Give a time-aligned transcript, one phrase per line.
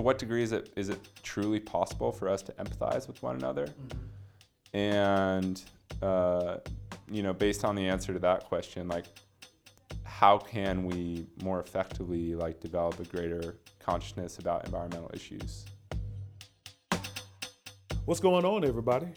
[0.00, 3.36] to what degree is it is it truly possible for us to empathize with one
[3.36, 3.68] another?
[4.72, 5.62] And
[6.02, 6.56] uh,
[7.10, 9.04] you know, based on the answer to that question, like
[10.04, 15.66] how can we more effectively like develop a greater consciousness about environmental issues?
[18.06, 19.08] What's going on, everybody?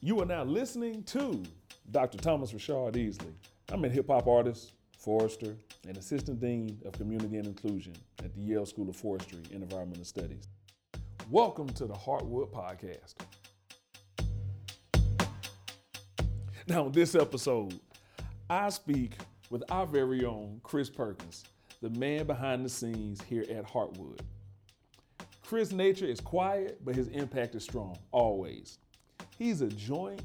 [0.00, 1.42] You are now listening to
[1.90, 2.18] Dr.
[2.18, 3.32] Thomas Rashard Easley.
[3.70, 5.56] I'm a hip hop artist, forester,
[5.86, 10.04] and assistant dean of community and inclusion at the Yale School of Forestry and Environmental
[10.04, 10.48] Studies.
[11.30, 13.14] Welcome to the Heartwood Podcast.
[16.66, 17.78] Now, in this episode,
[18.50, 19.18] I speak
[19.50, 21.44] with our very own Chris Perkins,
[21.80, 24.20] the man behind the scenes here at Heartwood.
[25.42, 28.78] Chris' nature is quiet, but his impact is strong, always.
[29.38, 30.20] He's a joint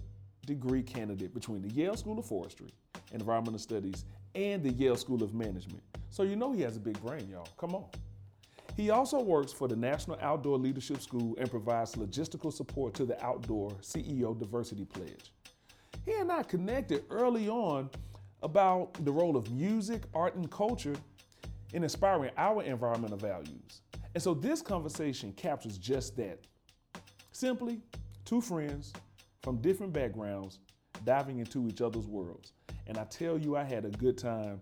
[0.45, 2.73] degree candidate between the Yale School of Forestry
[3.13, 4.03] and Environmental Studies
[4.35, 5.83] and the Yale School of Management.
[6.09, 7.47] So you know he has a big brain, y'all.
[7.57, 7.85] Come on.
[8.75, 13.23] He also works for the National Outdoor Leadership School and provides logistical support to the
[13.23, 15.31] Outdoor CEO Diversity Pledge.
[16.05, 17.89] He and I connected early on
[18.41, 20.95] about the role of music, art, and culture
[21.73, 23.81] in inspiring our environmental values.
[24.13, 26.39] And so this conversation captures just that.
[27.31, 27.79] Simply,
[28.25, 28.93] two friends
[29.41, 30.59] from different backgrounds
[31.05, 32.53] diving into each other's worlds.
[32.87, 34.61] And I tell you, I had a good time.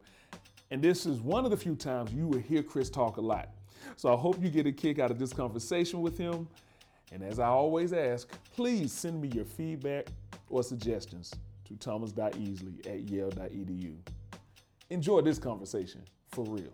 [0.70, 3.50] And this is one of the few times you will hear Chris talk a lot.
[3.96, 6.48] So I hope you get a kick out of this conversation with him.
[7.12, 10.08] And as I always ask, please send me your feedback
[10.50, 11.34] or suggestions
[11.66, 13.96] to thomas.easley at yale.edu.
[14.90, 16.74] Enjoy this conversation for real.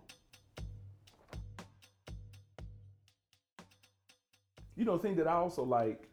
[4.75, 6.06] You know, the thing that I also like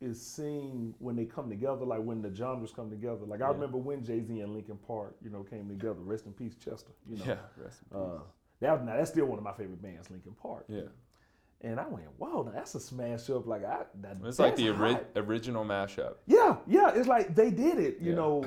[0.00, 3.24] is seeing when they come together, like when the genres come together.
[3.26, 6.00] Like I remember when Jay Z and Linkin Park, you know, came together.
[6.00, 6.92] Rest in peace, Chester.
[7.08, 8.20] You know, Yeah, rest in uh, peace.
[8.60, 10.64] that now that's still one of my favorite bands, Linkin Park.
[10.68, 10.82] yeah.
[11.62, 13.46] And I went, whoa, now that's a smash up.
[13.46, 16.14] Like I, that, It's like the ori- original mashup.
[16.26, 16.92] Yeah, yeah.
[16.94, 17.98] It's like they did it.
[18.00, 18.16] You Yeah.
[18.16, 18.42] know,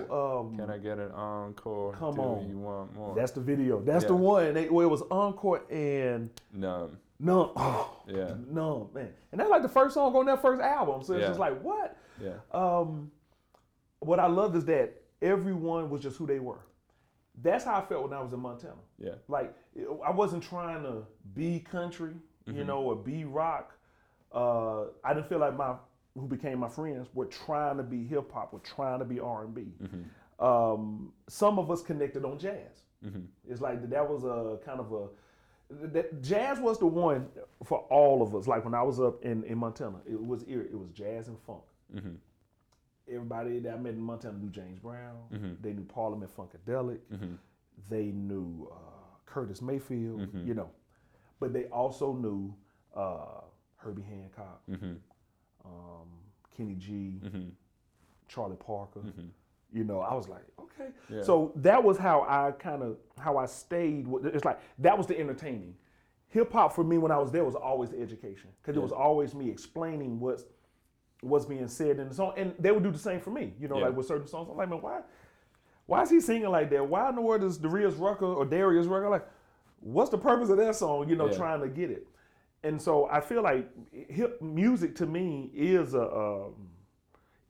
[0.49, 1.94] um, Can I get an encore?
[1.94, 2.49] Come Do on.
[2.49, 3.13] you want more?
[3.16, 3.79] that's the video.
[3.81, 4.55] That's the one.
[4.55, 6.97] They, well, it was Encore and Numb.
[7.23, 7.51] Numb.
[7.56, 8.34] Oh, Yeah.
[8.50, 9.09] Numb, man.
[9.31, 11.03] And that's like the first song on that first album.
[11.03, 11.28] So it's Yeah.
[11.28, 11.97] just like, what?
[12.22, 12.34] Yeah.
[12.51, 13.11] Um,
[14.00, 16.59] what I love is that everyone was just who they were.
[17.41, 18.73] That's how I felt when I was in Montana.
[19.00, 19.16] Yeah.
[19.28, 19.56] Like
[20.06, 21.03] I wasn't trying to
[21.34, 22.13] be country,
[22.45, 22.66] you Mhm.
[22.67, 23.75] know, or be rock.
[24.31, 25.75] Uh, I didn't feel like my
[26.16, 29.45] who became my friends were trying to be hip hop, were trying to be R
[29.45, 29.73] and B.
[29.81, 30.45] Mm-hmm.
[30.45, 32.84] Um, some of us connected on jazz.
[33.03, 33.22] Mm-hmm.
[33.47, 35.07] It's like that was a kind of a
[35.94, 37.28] that jazz was the one
[37.63, 38.47] for all of us.
[38.47, 41.61] Like when I was up in, in Montana, it was it was jazz and funk.
[41.95, 42.16] Mm-hmm.
[43.13, 45.17] Everybody that I met in Montana knew James Brown.
[45.34, 45.61] Mhm.
[45.61, 47.00] They knew Parliament Funkadelic.
[47.13, 47.34] Mm-hmm.
[47.89, 48.75] They knew uh,
[49.25, 50.22] Curtis Mayfield.
[50.22, 50.47] Mhm.
[50.47, 50.69] You know,
[51.39, 52.53] but they also knew
[52.95, 53.41] uh,
[53.78, 54.94] Herbie Hancock, Mm-hmm.
[55.66, 56.07] um,
[56.55, 57.50] Kenny G, Mm-hmm.
[58.28, 59.01] Charlie Parker.
[59.73, 60.89] You know, I was like, okay.
[61.09, 61.23] Yeah.
[61.23, 64.07] So that was how I kind of how I stayed.
[64.07, 65.75] With, it's like that was the entertaining.
[66.29, 68.91] Hip hop for me when I was there was always the education because it was
[68.91, 70.45] always me explaining what's
[71.22, 73.53] what's being said in the song, and they would do the same for me.
[73.59, 73.85] You know, Yeah.
[73.85, 75.01] like with certain songs, I'm like, man, why
[75.85, 76.88] why is he singing like that?
[76.88, 79.28] Why in the world is Darius Rucker or Darius Rucker like?
[79.79, 81.09] What's the purpose of that song?
[81.09, 81.38] You know, Yeah.
[81.38, 82.07] trying to get it.
[82.63, 86.53] And so I feel like hip music to me is a um,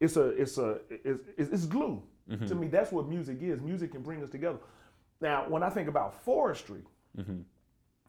[0.04, 2.46] it's a it's a it's, it's glue Mm-hmm.
[2.46, 2.68] to me.
[2.68, 3.60] That's what music is.
[3.60, 4.60] Music can bring us together.
[5.20, 6.82] Now, when I think about forestry,
[7.18, 7.40] Mm-hmm.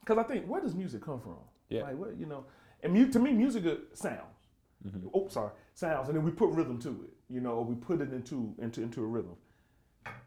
[0.00, 1.37] because I think where does music come from?
[1.69, 1.82] Yeah.
[1.82, 2.44] Like what you know,
[2.82, 4.38] and mu- to me, music sounds.
[4.87, 5.09] Mm-hmm.
[5.15, 7.12] Oh, sorry, sounds, and then we put rhythm to it.
[7.34, 9.37] You know, or we put it into into into a rhythm.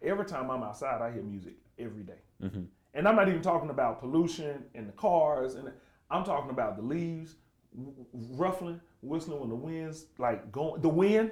[0.02, 2.22] Every time I'm outside, I hear music every day.
[2.44, 2.64] Mm-hmm.
[2.94, 5.72] And I'm not even talking about pollution and the cars, and
[6.12, 7.36] I'm talking about the leaves
[8.44, 10.82] ruffling, whistling when the wind's like going.
[10.82, 11.32] The wind,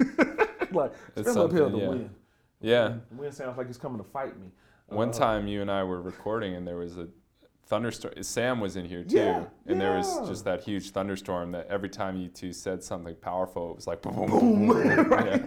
[0.72, 1.88] like It's especially up here, the something, yeah.
[1.88, 2.10] wind.
[2.60, 2.94] Yeah.
[3.10, 4.48] The wind sounds like it's coming to fight me.
[4.88, 7.08] One Uh, time you and I were recording and there was a
[7.66, 8.14] thunderstorm.
[8.22, 9.16] Sam was in here too.
[9.16, 13.14] Yeah, and there was just that huge thunderstorm that every time you two said something
[13.14, 14.68] powerful, it was like boom, boom, Boom.
[14.68, 15.08] boom.
[15.10, 15.42] Right.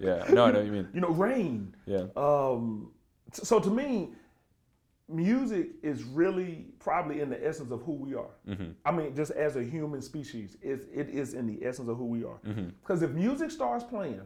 [0.00, 0.24] Yeah.
[0.26, 0.32] yeah.
[0.34, 0.88] No, I know what you mean.
[0.94, 1.74] You know, rain.
[1.86, 2.06] Yeah.
[2.16, 2.90] Um,
[3.32, 4.12] so to me,
[5.10, 8.30] music is really probably in the essence of who we are.
[8.48, 8.70] Mm-hmm.
[8.84, 12.06] I mean, just as a human species, it, it is in the essence of who
[12.06, 12.38] we are.
[12.46, 12.68] Mm-hmm.
[12.80, 14.22] Because if music starts playing,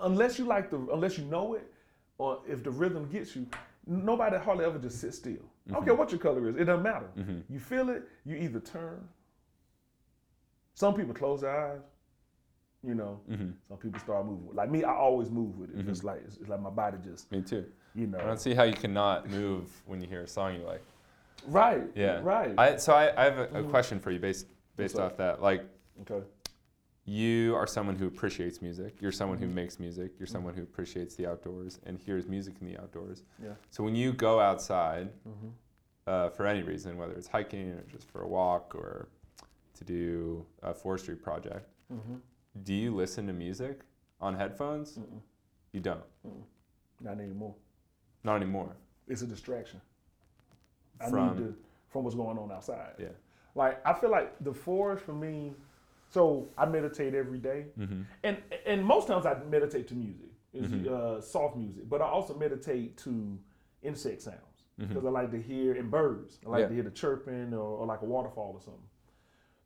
[0.00, 1.72] unless you like the, unless you know it,
[2.18, 3.46] or if the rhythm gets you,
[3.86, 5.44] nobody hardly ever just sits still.
[5.68, 7.10] I don't care what your color is, it doesn't matter.
[7.16, 7.42] Mhm.
[7.48, 9.06] You feel it, you either turn.
[10.74, 11.80] Some people close their eyes,
[12.86, 13.20] you know.
[13.30, 13.50] Mm-hmm.
[13.68, 14.48] Some people start moving.
[14.54, 15.88] Like me, I always move with it.
[15.88, 17.64] It's like it's, it's like my body just, Me too.
[17.94, 18.18] you know.
[18.18, 20.82] I don't see how you cannot move when you hear a song you like.
[21.46, 21.84] Right.
[21.94, 22.20] Yeah.
[22.22, 22.54] Right.
[22.58, 23.70] I, so I, I have a, a Mhm.
[23.70, 24.46] question for you based
[24.76, 25.40] based off that.
[25.42, 25.64] Like
[26.02, 26.24] okay.
[27.04, 28.96] you are someone who appreciates music.
[29.00, 30.12] You're someone who makes music.
[30.18, 33.22] You're someone who appreciates the outdoors and hears music in the outdoors.
[33.42, 33.50] Yeah.
[33.70, 35.48] So when you go outside Mm-hmm.
[36.06, 39.08] uh, for any reason, whether it's hiking or just for a walk or
[39.78, 42.16] to do a forestry project, Mm-hmm.
[42.64, 43.80] Do you listen to music
[44.20, 44.98] on headphones?
[44.98, 45.20] Mm-mm.
[45.72, 46.02] You don't.
[47.00, 47.54] Not anymore.
[48.24, 48.74] Not anymore.
[49.06, 49.80] It's a distraction.
[51.00, 51.54] I need to
[51.88, 52.94] from what's going on outside.
[52.98, 53.08] Yeah.
[53.54, 55.52] Like I feel like the forest for me.
[56.10, 58.02] So I meditate every day, Mm-hmm.
[58.24, 60.86] and and most times I meditate to music, it's, Mhm.
[60.86, 61.88] uh, soft music.
[61.88, 63.38] But I also meditate to
[63.82, 66.38] insect sounds because I like to hear and birds.
[66.46, 66.68] I like Yeah.
[66.68, 68.88] to hear the chirping or, or like a waterfall or something.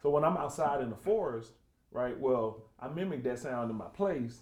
[0.02, 1.52] So when I'm outside in the forest,
[1.92, 2.18] right?
[2.18, 4.40] Well, I mimic that sound in my place.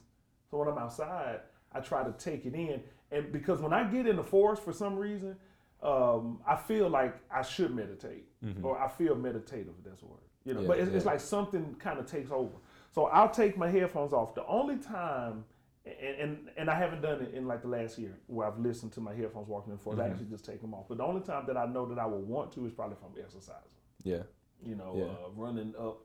[0.50, 1.40] So when I'm outside,
[1.72, 2.82] I try to take it in,
[3.12, 5.36] and because when I get in the forest for some reason,
[5.82, 8.64] um, I feel like I should meditate, Mhm.
[8.64, 9.74] or I feel meditative.
[9.84, 10.18] That's the word.
[10.44, 12.56] You know, Yeah, but it's, it's like something kind of takes over.
[12.92, 14.34] So I'll take my headphones off.
[14.34, 15.44] The only time,
[15.86, 18.92] and, and and I haven't done it in like the last year where I've listened
[18.92, 20.02] to my headphones walking in the forest.
[20.02, 20.86] I actually just take them off.
[20.88, 23.02] But the only time that I know that I will want to is probably if
[23.04, 23.62] I'm exercising.
[24.02, 24.22] Yeah.
[24.62, 25.04] You know, Yeah.
[25.04, 26.00] uh, running up.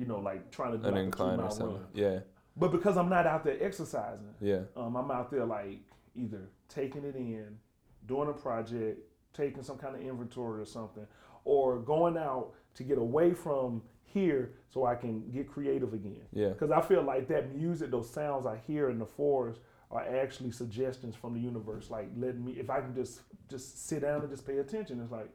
[0.00, 1.76] You know, like trying to do An like a incline or something.
[1.76, 1.86] run.
[1.92, 2.20] Yeah.
[2.56, 4.62] But because I'm not out there exercising, Yeah.
[4.74, 5.80] um, I'm out there like
[6.16, 7.58] either taking it in,
[8.06, 9.00] doing a project,
[9.34, 11.06] taking some kind of inventory or something,
[11.44, 16.22] or going out to get away from here so I can get creative again.
[16.32, 16.48] Yeah.
[16.48, 19.60] Because I feel like that music, those sounds I hear in the forest
[19.90, 21.90] are actually suggestions from the universe.
[21.90, 23.20] Like letting me, if I can just
[23.50, 25.28] just sit down and just pay attention, it's like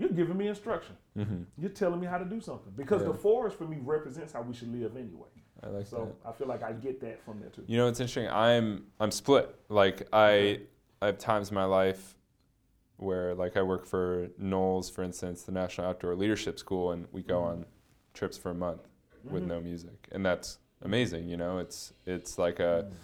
[0.00, 0.96] you're giving me instruction.
[1.16, 1.42] Mm-hmm.
[1.58, 2.72] You're telling me how to do something.
[2.74, 3.08] Because Yeah.
[3.08, 5.28] the forest for me represents how we should live anyway.
[5.62, 6.28] I like So that.
[6.28, 7.64] I feel like I get that from there too.
[7.66, 8.28] You know, it's interesting.
[8.30, 9.54] I'm I'm split.
[9.68, 10.60] Like I
[11.02, 12.16] I have times in my life
[12.96, 17.22] where like I work for NOLS, for instance, the National Outdoor Leadership School, and we
[17.22, 17.44] go Mhm.
[17.50, 17.66] on
[18.14, 18.88] trips for a month
[19.24, 19.48] with Mhm.
[19.48, 21.28] no music, and that's amazing.
[21.28, 22.94] You know, it's it's like a Mm.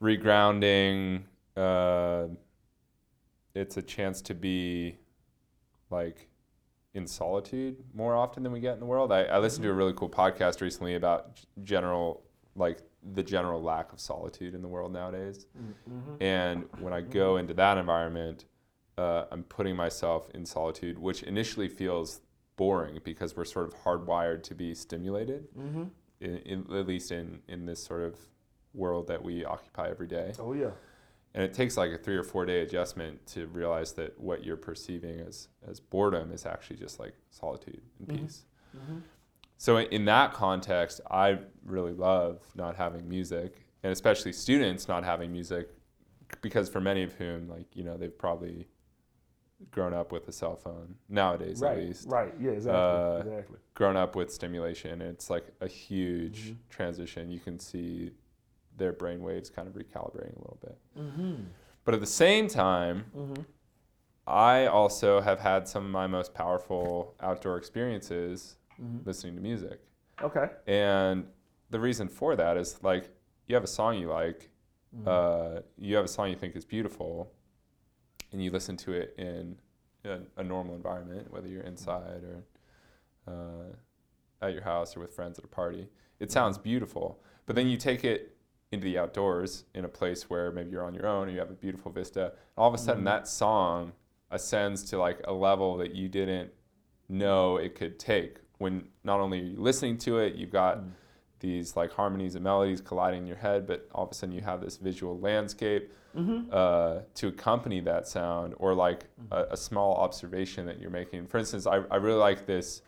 [0.00, 1.22] regrounding.
[1.56, 2.28] Uh,
[3.54, 4.96] it's a chance to be
[5.92, 6.28] like
[6.94, 9.12] in solitude more often than we get in the world.
[9.12, 12.24] I, I listened to a really cool podcast recently about general,
[12.56, 12.82] like
[13.14, 15.46] the general lack of solitude in the world nowadays.
[15.58, 16.16] Mhm.
[16.20, 18.44] And when I go into that environment,
[18.98, 22.20] uh, I'm putting myself in solitude, which initially feels
[22.56, 25.90] boring because we're sort of hardwired to be stimulated, Mhm.
[26.20, 28.18] in, in, at least in, in this sort of
[28.74, 30.32] world that we occupy every day.
[30.38, 30.72] Oh yeah.
[31.34, 34.56] And it takes like a three or four day adjustment to realize that what you're
[34.56, 38.20] perceiving as, as boredom is actually just like solitude and Mhm.
[38.22, 38.44] peace.
[38.76, 38.98] Mm-hmm.
[39.56, 45.32] So in- that context, I really love not having music, and especially students not having
[45.32, 45.70] music,
[46.42, 48.66] because for many of whom, like you know, they've probably
[49.70, 51.78] grown up with a cell phone nowadays, Right.
[51.78, 52.34] at least, Right.
[52.40, 52.50] Yeah.
[52.50, 52.80] Exactly.
[52.80, 53.58] Uh, exactly.
[53.74, 55.00] grown up with stimulation.
[55.00, 56.56] It's like a huge Mhm.
[56.68, 57.30] transition.
[57.30, 58.10] You can see
[58.76, 60.78] their brain waves kind of recalibrating a little bit.
[60.98, 61.34] Mm-hmm.
[61.84, 63.42] But at the same time, Mm-hmm.
[64.24, 68.98] I also have had some of my most powerful outdoor experiences Mm-hmm.
[69.04, 69.80] listening to music.
[70.22, 70.46] Okay.
[70.66, 71.26] And
[71.70, 73.10] the reason for that is like
[73.46, 74.48] you have a song you like,
[74.96, 75.06] Mhm.
[75.06, 77.32] uh, you have a song you think is beautiful,
[78.32, 79.58] and you listen to it in
[80.04, 82.44] a, a normal environment, whether you're inside or
[83.28, 85.88] uh, at your house or with friends at a party.
[86.18, 88.36] It sounds beautiful, but then you take it
[88.72, 91.50] into the outdoors in a place where maybe you're on your own or you have
[91.50, 92.24] a beautiful vista.
[92.24, 93.06] And all of a sudden, Mhm.
[93.06, 93.92] that song
[94.30, 96.50] ascends to like a level that you didn't
[97.08, 98.38] know it could take.
[98.58, 100.90] When not only are you listening to it, you've got Mm.
[101.40, 104.40] these like harmonies and melodies colliding in your head, but all of a sudden you
[104.40, 106.50] have this visual landscape Mm-hmm.
[106.52, 111.26] uh, to accompany that sound, or like a, a small observation that you're making.
[111.26, 112.82] For instance, I, I really like this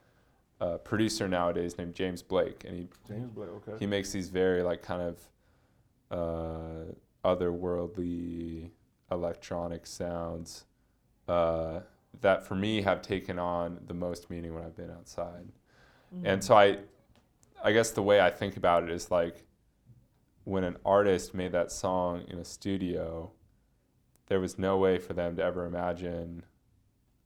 [0.60, 3.48] uh, producer nowadays named James Blake, and he James Blake.
[3.48, 3.72] Okay.
[3.78, 5.18] he makes these very like kind of
[6.10, 6.84] uh,
[7.24, 8.70] otherworldly
[9.10, 10.64] electronic sounds
[11.28, 11.80] uh,
[12.20, 15.48] that for me have taken on the most meaning when I've been outside.
[16.14, 16.26] Mm-hmm.
[16.26, 16.78] And so I,
[17.62, 19.44] I guess the way I think about it is like
[20.44, 23.32] when an artist made that song in a studio,
[24.26, 26.44] there was no way for them to ever imagine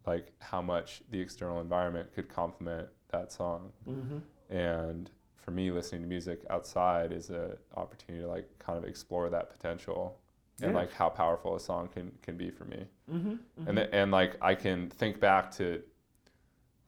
[0.06, 3.72] like how much the external environment could complement that song.
[3.88, 4.54] Mm-hmm.
[4.56, 5.10] And
[5.48, 9.48] for me, listening to music outside is an opportunity to like kind of explore that
[9.50, 10.18] potential
[10.60, 13.34] and like how powerful a song can can be for me Mm-hmm.
[13.66, 15.80] and th- and like I can think back to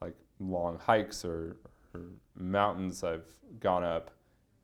[0.02, 1.56] like long hikes or,
[1.94, 2.02] or
[2.34, 3.24] mountains I've
[3.60, 4.10] gone up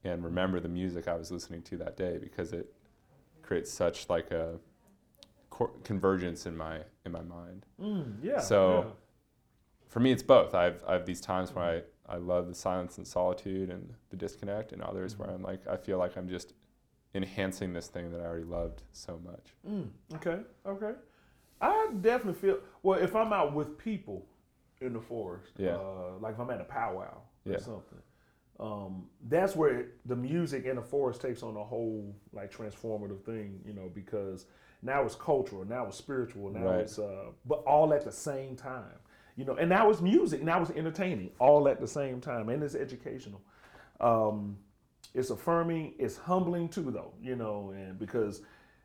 [0.04, 2.70] and remember the music I was listening to that day because it
[3.40, 4.58] creates such like a
[5.48, 7.64] cor- convergence in my in my mind.
[7.80, 8.40] Mm, yeah.
[8.40, 8.92] So-
[9.88, 10.54] For me, it's both.
[10.54, 14.16] I've I have these times where I, I love the silence and solitude and the
[14.16, 16.54] disconnect, and others where I'm like I feel like I'm just
[17.14, 19.54] enhancing this thing that I already loved so much.
[19.68, 20.40] Mm, okay.
[20.66, 20.92] Okay.
[21.60, 24.26] I definitely feel well if I'm out with people
[24.80, 25.52] in the forest.
[25.56, 25.76] Yeah.
[25.76, 27.98] Uh, like if I'm at a powwow or something.
[28.58, 33.60] Um, that's where the music in the forest takes on a whole like transformative thing,
[33.66, 34.46] you know, because
[34.82, 36.80] now it's cultural, now it's spiritual, now Right.
[36.80, 38.98] it's uh, but all at the same time,
[39.36, 42.48] you know, and that was music, and now it's entertaining, all at the same time,
[42.48, 43.40] and it's educational.
[44.00, 44.56] Um,
[45.14, 48.42] it's affirming, it's humbling too, though, you know, and because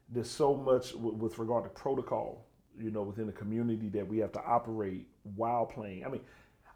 [0.10, 2.46] there's so much w- with regard to protocol,
[2.78, 6.06] you know, within the community that we have to operate while playing.
[6.06, 6.22] I mean,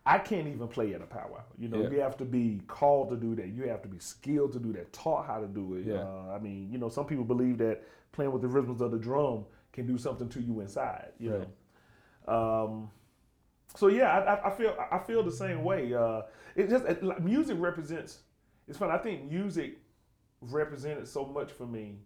[0.05, 1.43] I can't even play at a powwow.
[1.57, 1.89] You know, Yeah.
[1.89, 3.47] you have to be called to do that.
[3.47, 5.85] You have to be skilled to do that, taught how to do it.
[5.85, 5.95] Yeah.
[6.03, 8.99] Uh, I mean, you know, some people believe that playing with the rhythms of the
[8.99, 11.11] drum can do something to you inside.
[11.17, 11.47] You Right.
[12.27, 12.65] know.
[12.65, 12.91] Um,
[13.75, 15.93] so yeah, I, I- feel I feel the same way.
[15.93, 16.21] Uh,
[16.55, 18.19] it just it, like, music represents.
[18.67, 18.91] It's fun.
[18.91, 19.77] I think music
[20.41, 21.99] represented so much for me,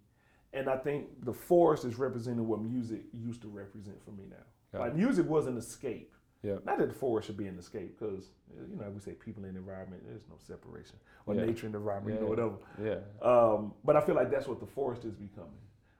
[0.53, 4.35] and I think the forest is representing what music used to represent for me now.
[4.73, 4.79] Yeah.
[4.81, 6.13] Like music was an escape.
[6.43, 6.55] Yeah.
[6.65, 8.29] Not that the forest should be an escape, because
[8.69, 10.03] you know we say people in the environment.
[10.07, 11.45] There's no separation, or Yeah.
[11.45, 13.01] nature and the environment, you Yeah, know, whatever.
[13.21, 13.27] Yeah.
[13.27, 15.51] Um, but I feel like that's what the forest is becoming.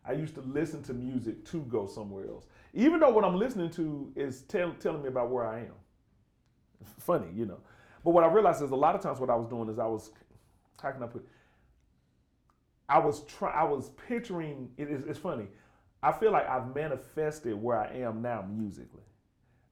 [0.09, 3.69] I used to listen to music to go somewhere else, even though what I'm listening
[3.71, 5.77] to is tell, telling me about where I am.
[6.97, 7.59] Funny, you know.
[8.03, 9.85] But what I realized is a lot of times what I was doing is I
[9.85, 10.09] was,
[10.81, 11.27] how can I put?
[12.87, 14.71] I was try, I was picturing.
[14.77, 15.45] It is, it's funny.
[16.01, 19.03] I feel like I've manifested where I am now musically,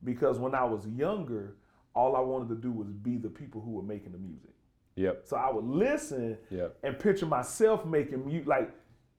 [0.04, 1.56] because when I was younger,
[1.96, 4.52] all I wanted to do was be the people who were making the music.
[4.98, 5.24] Yep.
[5.26, 6.78] So I would listen Yep.
[6.84, 8.72] and picture myself making music like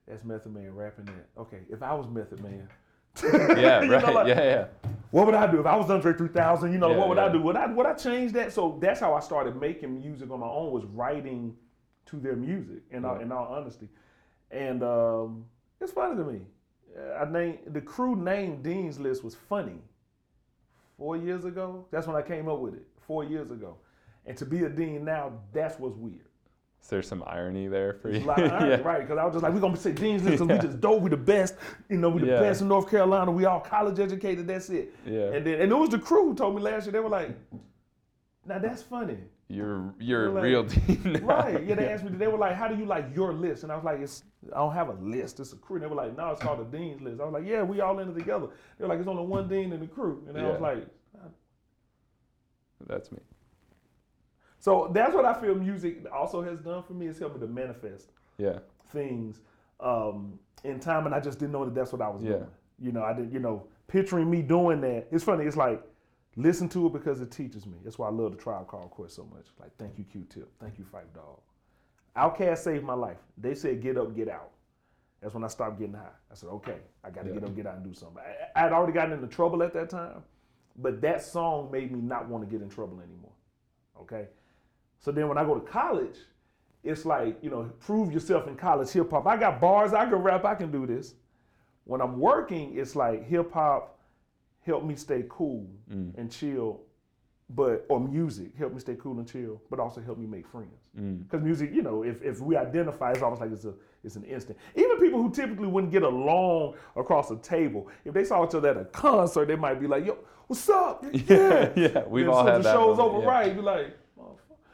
[0.08, 1.28] that's Method Man rapping that.
[1.40, 2.68] Okay, if I was Method Man,
[3.22, 3.82] Yeah.
[3.82, 4.14] You know, right.
[4.14, 4.42] like, yeah.
[4.42, 4.66] Yeah.
[5.10, 6.72] what would I do if I was Andre 3000?
[6.72, 7.40] You know, Yeah, what would I do?
[7.42, 8.52] Would I would I change that?
[8.52, 10.72] So that's how I started making music on my own.
[10.72, 11.56] Was writing
[12.06, 12.82] to their music.
[12.90, 13.88] In all, in all honesty,
[14.50, 15.44] and um,
[15.80, 16.40] it's funny to me.
[17.20, 19.80] I named the crew name Dean's List was funny.
[20.96, 22.86] Four years ago, that's when I came up with it.
[23.06, 23.76] Four years ago,
[24.26, 26.27] and to be a dean now, that's what's weird.
[26.82, 28.20] Is there some irony there for you?
[28.38, 28.76] Yeah.
[28.82, 29.00] right?
[29.00, 30.56] Because I was just like, we're gonna say Dean's List because Yeah.
[30.62, 31.54] we just dope, we the best.
[31.90, 32.40] You know, we the Yeah.
[32.40, 33.30] best in North Carolina.
[33.30, 34.46] We all college educated.
[34.46, 34.94] That's it.
[35.04, 35.32] Yeah.
[35.34, 36.92] And then and it was the crew who told me last year.
[36.92, 37.36] They were like,
[38.46, 39.18] now that's funny,
[39.48, 41.18] You're you're like- real dean now.
[41.20, 41.62] right?
[41.66, 41.74] Yeah.
[41.74, 42.10] They asked me.
[42.16, 43.64] They were like, how do you like your list?
[43.64, 45.40] And I was like, it's I don't have a list.
[45.40, 45.76] It's a crew.
[45.76, 47.20] And they were like, no, it's called the Dean's List.
[47.20, 48.46] I was like, yeah, we all in it together.
[48.78, 50.24] They were like, it's only one dean in the crew.
[50.28, 50.86] And I was like.
[52.86, 53.18] That's me.
[54.68, 57.06] So that's what I feel music also has done for me.
[57.06, 58.58] It's helped me to manifest Yeah.
[58.92, 59.40] things
[59.80, 62.32] um, in time, and I just didn't know that that's what I was Yeah.
[62.32, 62.50] doing.
[62.78, 63.32] You know, I didn't.
[63.32, 65.06] You know, picturing me doing that.
[65.10, 65.44] It's funny.
[65.46, 65.82] It's like
[66.36, 67.78] listen to it because it teaches me.
[67.82, 69.46] That's why I love the Tribe Called Quest so much.
[69.58, 70.48] Like, thank you, Q-Tip.
[70.60, 71.40] Thank you, Phife Dawg.
[72.16, 73.18] Outkast saved my life.
[73.38, 74.50] They said get up, get out.
[75.22, 76.10] That's when I stopped getting high.
[76.30, 77.34] I said, okay, I got to Yeah.
[77.36, 78.22] get up, get out, and do something.
[78.22, 80.22] I, I had already gotten into trouble at that time,
[80.76, 83.32] but that song made me not want to get in trouble anymore.
[84.00, 84.28] Okay.
[85.00, 86.16] So then when I go to college,
[86.84, 89.26] it's like, you know, prove yourself in college hip hop.
[89.26, 91.14] I got bars, I can rap, I can do this.
[91.84, 93.98] When I'm working, it's like hip hop
[94.64, 96.16] help me stay cool Mm.
[96.18, 96.80] and chill,
[97.50, 100.82] but or music help me stay cool and chill, but also help me make friends.
[100.98, 101.22] Mm.
[101.22, 103.72] Because music, you know, if, if we identify, it's almost like it's a
[104.04, 104.58] it's an instant.
[104.76, 108.68] Even people who typically wouldn't get along across a table, if they saw each other
[108.68, 111.70] at a concert, they might be like, "Yo, what's up?" Yeah.
[111.74, 112.04] Yeah.
[112.06, 112.74] We've Then all so had the that.
[112.74, 113.30] show's moment, over, yeah.
[113.30, 113.56] right?
[113.56, 113.96] Be like,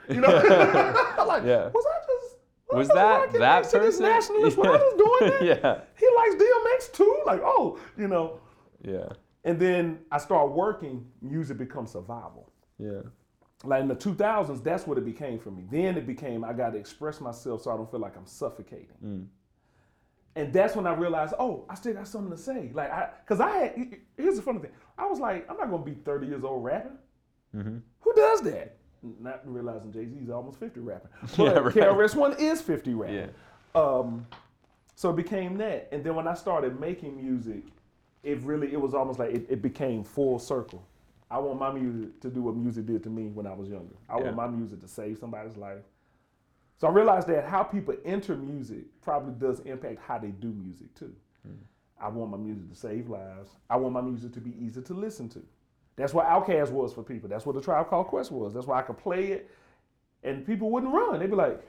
[0.08, 0.28] you know,
[1.26, 1.68] like, Yeah.
[1.68, 2.36] was I just
[2.72, 4.02] Was that that person?
[4.04, 4.56] nationalist?
[4.58, 5.44] Was I just doing that?
[5.62, 5.80] yeah.
[5.98, 7.22] He likes DMX too.
[7.26, 8.40] Like, oh, you know.
[8.82, 9.08] Yeah.
[9.44, 11.06] And then I start working.
[11.22, 12.50] Music becomes survival.
[12.78, 13.02] Yeah.
[13.62, 15.64] Like in the 2000s, that's what it became for me.
[15.70, 18.88] Then it became I got to express myself so I don't feel like I'm suffocating.
[19.04, 19.26] Mm.
[20.36, 22.70] And that's when I realized, oh, I still got something to say.
[22.74, 23.96] Like, I, cause I had.
[24.16, 24.72] Here's the funny thing.
[24.98, 26.98] I was like, I'm not gonna be 30 years old rapping.
[27.54, 27.78] Mm-hmm.
[28.00, 28.76] Who does that?
[29.20, 31.10] Not realizing Jay Z's almost 50 rapping.
[31.22, 31.74] But Yeah, right.
[31.74, 33.14] KRS One is 50 rapping.
[33.16, 33.26] Yeah.
[33.74, 34.26] Um,
[34.94, 35.88] so it became that.
[35.92, 37.64] And then when I started making music,
[38.22, 40.86] it really it was almost like it, it became full circle.
[41.30, 43.94] I want my music to do what music did to me when I was younger.
[44.08, 44.24] I Yeah.
[44.24, 45.82] want my music to save somebody's life.
[46.76, 50.94] So I realized that how people enter music probably does impact how they do music
[50.94, 51.14] too.
[52.00, 53.50] I want my music to save lives.
[53.70, 55.42] I want my music to be easy to listen to.
[55.96, 57.28] That's what Outkast was for people.
[57.28, 58.52] That's what the Tribe Called Quest was.
[58.52, 59.50] That's why I could play it,
[60.22, 61.20] and people wouldn't run.
[61.20, 61.60] They'd be like,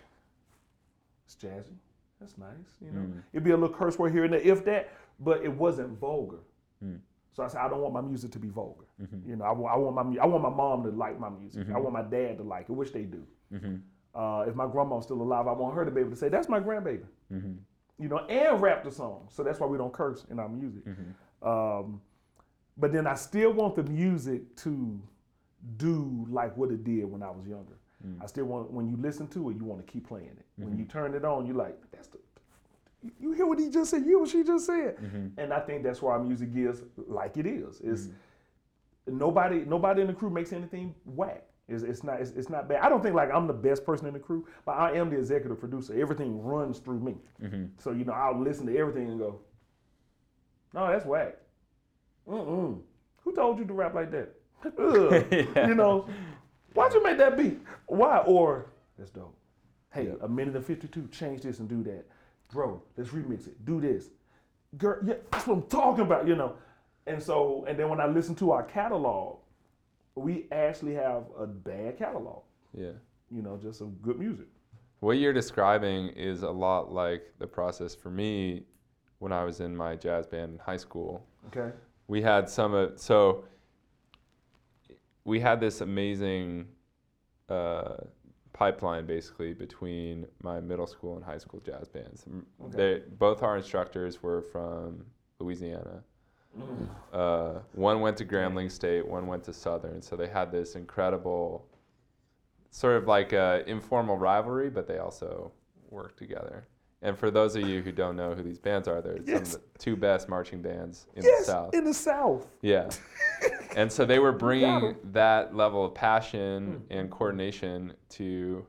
[1.25, 1.75] "It's jazzy."
[2.20, 2.77] that's nice.
[2.82, 3.24] You know, mm.
[3.34, 6.39] it'd be a little curse word here and there, if that, but it wasn't vulgar.
[6.84, 7.00] Mm.
[7.34, 8.86] So I said, I don't want my music to be vulgar.
[9.01, 9.29] Mm-hmm.
[9.29, 11.63] You know, I, I want my I want my mom to like my music.
[11.63, 11.75] Mm-hmm.
[11.75, 13.24] I want my dad to like it, which they do.
[13.53, 13.75] Mm-hmm.
[14.20, 16.48] Uh, if my grandma's still alive, I want her to be able to say, "That's
[16.48, 17.03] my grandbaby."
[17.98, 19.27] You know, and rap the song.
[19.29, 20.84] So that's why we don't curse in our music.
[21.41, 22.01] Um,
[22.77, 25.01] but then I still want the music to
[25.77, 27.77] do like what it did when I was younger.
[28.05, 28.22] Mm.
[28.22, 30.46] I still want when you listen to it, you want to keep playing it.
[30.58, 30.79] When mm-hmm.
[30.79, 32.20] you turn it on, you're like that's the.
[33.20, 34.01] you- hear what he just said?
[34.01, 34.98] You hear what she just said?
[34.98, 35.39] Mm-hmm.
[35.39, 37.82] And I think that's why our music is like it is.
[37.84, 39.17] It's mm-hmm.
[39.17, 41.44] nobody nobody in the crew makes anything whack.
[41.67, 42.82] It's, it's not it's, it's not bad.
[42.82, 45.17] I don't think like I'm the best person in the crew, but I am the
[45.17, 46.00] executive producer.
[46.00, 47.15] Everything runs through me.
[47.79, 49.39] So you know I'll listen to everything and go,
[50.74, 51.38] no, that's whack.
[52.27, 52.79] Mm-mm.
[53.24, 54.29] Who told you to rap like that?
[54.77, 55.67] Ugh.
[55.70, 56.08] You know,
[56.74, 57.60] why'd you make that beat?
[57.88, 58.20] Why?
[58.20, 58.67] Or
[58.98, 59.36] that's dope.
[59.94, 62.05] Hey, a minute and 52, change this and do that.
[62.51, 63.63] Bro, let's remix it.
[63.65, 64.10] Do this.
[64.77, 66.55] Girl, yeah, that's what I'm talking about, you know.
[67.08, 69.38] And so, and then when I listen to our catalog,
[70.15, 72.91] we actually have a bad catalog, Yeah.
[73.32, 74.48] you know, just some good music.
[75.00, 78.63] What you're describing is a lot like the process for me
[79.20, 81.25] when I was in my jazz band in high school.
[81.48, 81.74] Okay.
[82.07, 83.45] We had some of so
[85.24, 86.67] we had this amazing
[87.50, 87.95] uh,
[88.53, 92.25] pipeline basically between my middle school and high school jazz bands.
[92.65, 92.77] Okay.
[92.77, 95.05] They both our instructors were from
[95.39, 96.03] Louisiana.
[97.12, 100.01] Uh, one went to Grambling State, one went to Southern.
[100.01, 101.67] So they had this incredible,
[102.69, 105.51] sort of like a informal rivalry, but they also
[105.89, 106.67] worked together.
[107.05, 109.51] And for those of you who don't know who these bands are, they're some of
[109.51, 111.74] the two best marching bands in Yes, the South.
[111.75, 112.47] in the South.
[112.63, 112.89] Yeah.
[113.75, 116.93] and so they were bringing that level of passion Hmm.
[116.97, 118.65] and coordination to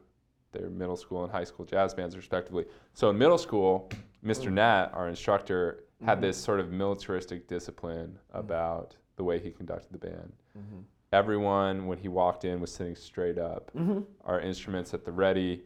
[0.52, 2.66] their middle school and high school jazz bands, respectively.
[2.92, 3.88] So in middle school,
[4.22, 4.48] Mr.
[4.48, 4.54] Hmm.
[4.56, 6.26] Nat, our instructor, had Mm-hmm.
[6.26, 10.30] this sort of militaristic discipline about the way he conducted the band.
[10.58, 10.80] Mm-hmm.
[11.14, 13.70] Everyone, when he walked in, was sitting straight up.
[13.74, 14.00] Mm-hmm.
[14.26, 15.62] Our instruments at the ready.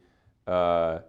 [0.47, 1.01] Uh,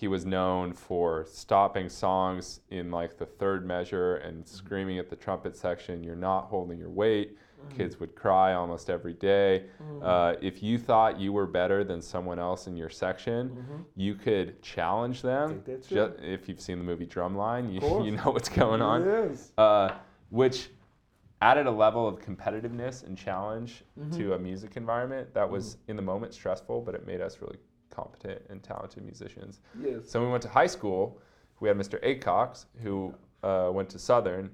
[0.00, 5.16] he was known for stopping songs in like the third measure and screaming at the
[5.16, 7.36] trumpet section, You're not holding your weight.
[7.76, 9.64] Kids would cry almost every day.
[10.00, 14.62] Uh, if you thought you were better than someone else in your section, you could
[14.62, 15.62] challenge them.
[15.86, 19.52] Ju- if you've seen the movie Drumline, you, you know what's going on Yes.
[19.58, 19.90] uh,
[20.30, 20.70] which
[21.42, 24.16] added a level of competitiveness and challenge Mm-hmm.
[24.18, 27.58] to a music environment that was in the moment stressful, but it made us really
[28.00, 29.60] competent and talented musicians.
[29.80, 30.08] Yes.
[30.08, 31.20] So when we went to high school,
[31.60, 32.02] we had Mr.
[32.02, 34.50] Acox who uh, went to Southern,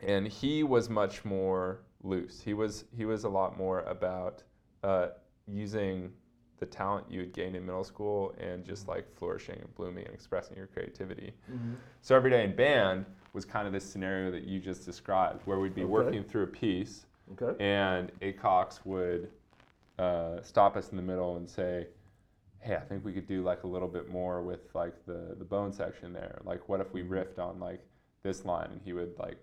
[0.00, 2.40] and he was much more loose.
[2.40, 4.42] He was he was a lot more about
[4.82, 5.08] uh,
[5.46, 6.12] using
[6.60, 10.14] the talent you had gained in middle school and just like flourishing and blooming and
[10.14, 11.32] expressing your creativity.
[11.52, 11.74] Mm-hmm.
[12.00, 15.58] So every day in band was kind of this scenario that you just described, where
[15.58, 15.90] we'd be Okay.
[15.90, 17.62] working through a piece, Okay.
[17.64, 19.30] and Acox would
[19.98, 21.88] uh, stop us in the middle and say,
[22.64, 25.44] "Hey, I think we could do like a little bit more with like the the
[25.44, 26.40] bone section there.
[26.44, 27.14] Like, what if we mm-hmm.
[27.14, 27.80] riffed on like
[28.22, 29.38] this line?" And he would like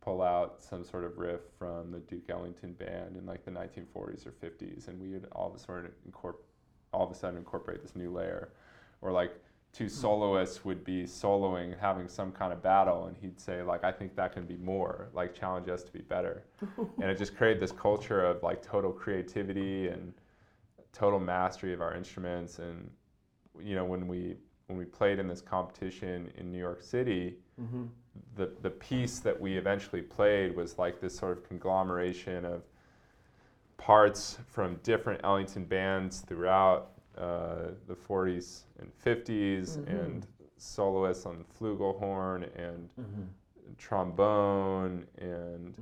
[0.00, 4.26] pull out some sort of riff from the Duke Ellington band in like the 1940s
[4.26, 6.44] or 50s, and we would all of a sudden incorporate
[6.92, 8.52] all of a sudden incorporate this new layer,
[9.02, 9.32] or like
[9.72, 10.00] two mm-hmm.
[10.00, 13.92] soloists would be soloing and having some kind of battle and he'd say like i
[13.92, 16.44] think that can be more like challenge us to be better
[17.00, 20.14] and it just created this culture of like total creativity and
[20.92, 22.90] total mastery of our instruments and
[23.62, 27.84] you know when we when we played in this competition in new york city Mm-hmm.
[28.36, 32.62] the the piece that we eventually played was like this sort of conglomeration of
[33.76, 42.48] parts from different Ellington bands throughout uh, the 40s and 50s, and soloists on flugelhorn
[42.56, 43.22] and Mm-hmm.
[43.76, 45.74] trombone and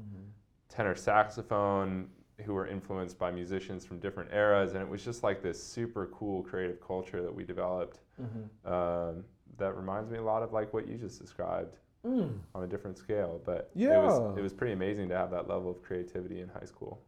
[0.69, 2.09] tenor saxophone
[2.45, 6.07] who were influenced by musicians from different eras, and it was just like this super
[6.13, 8.01] cool creative culture that we developed.
[8.21, 8.73] Mm-hmm.
[8.73, 9.25] Um,
[9.59, 12.39] that reminds me a lot of like what you just described Mm.
[12.55, 14.01] on a different scale, but it Yeah.
[14.05, 17.01] was it was pretty amazing to have that level of creativity in high school.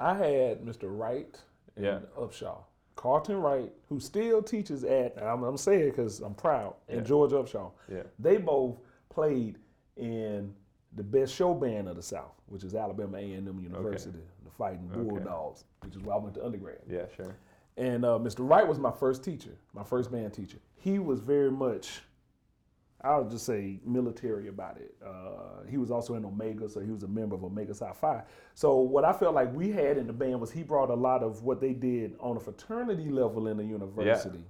[0.00, 0.84] I had Mr.
[0.84, 1.38] Wright
[1.76, 1.98] and Yeah.
[2.16, 2.64] Upshaw.
[2.96, 6.96] Carlton Wright, who still teaches at, I'm, I'm saying because I'm proud, Yeah.
[6.98, 7.72] and George Upshaw.
[7.92, 8.04] Yeah.
[8.18, 8.78] They both
[9.10, 9.58] played
[9.96, 10.54] in
[10.94, 15.02] the best show band of the South, which is Alabama A&M University, the Fighting Okay.
[15.02, 16.78] Bulldogs, which is where I went to undergrad.
[16.88, 17.36] Yeah, sure.
[17.76, 18.48] And uh, Mr.
[18.48, 20.58] Wright was my first teacher, my first band teacher.
[20.76, 22.02] He was very much,
[23.02, 24.94] I'll just say, military about it.
[25.04, 28.22] Uh, he was also in Omega, so he was a member of Omega Psi Phi.
[28.54, 31.22] So what I felt like we had in the band was he brought a lot
[31.24, 34.44] of what they did on a fraternity level in the university,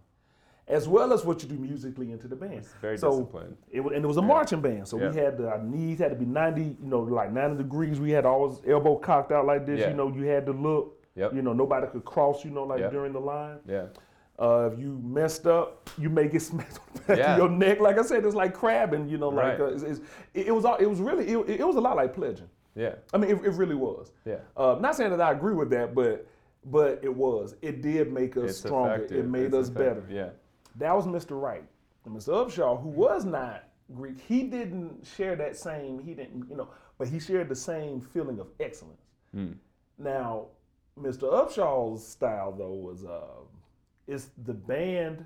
[0.68, 2.54] as well as what you do musically into the band.
[2.54, 3.56] It's very so disciplined.
[3.70, 5.10] it was, and it was a marching band, so Yeah.
[5.10, 8.00] we had the, our knees had to be ninety, you know, like ninety degrees.
[8.00, 9.80] We had always elbow cocked out like this.
[9.80, 9.90] Yeah.
[9.90, 11.04] You know, you had to look.
[11.16, 11.34] Yep.
[11.34, 12.44] You know, nobody could cross.
[12.44, 12.90] You know, like Yep.
[12.92, 13.58] during the line.
[13.68, 13.86] Yeah.
[14.36, 17.32] Uh, if you messed up, you may get smacked on the back Yeah.
[17.34, 17.78] of your neck.
[17.80, 19.08] Like I said, it's like crabbing.
[19.08, 19.60] You know, like Right.
[19.60, 20.00] uh, it's, it's,
[20.32, 22.48] it, it was all, it was really it, it was a lot like pledging.
[22.74, 22.94] Yeah.
[23.12, 24.10] I mean, it, it really was.
[24.24, 24.38] Yeah.
[24.56, 26.26] Uh, not saying that I agree with that, but
[26.64, 27.54] but it was.
[27.62, 28.94] It did make us It's stronger.
[28.94, 29.18] effective.
[29.18, 30.02] It made It's us better.
[30.10, 30.30] Yeah.
[30.76, 31.40] That was Mr.
[31.40, 31.64] Wright.
[32.04, 32.28] And Mr.
[32.28, 37.08] Upshaw, who was not Greek, he didn't share that same, he didn't, you know, but
[37.08, 39.00] he shared the same feeling of excellence.
[39.34, 39.54] Mm.
[39.98, 40.46] Now,
[41.00, 41.32] Mr.
[41.32, 43.42] Upshaw's style though was uh
[44.06, 45.24] it's the band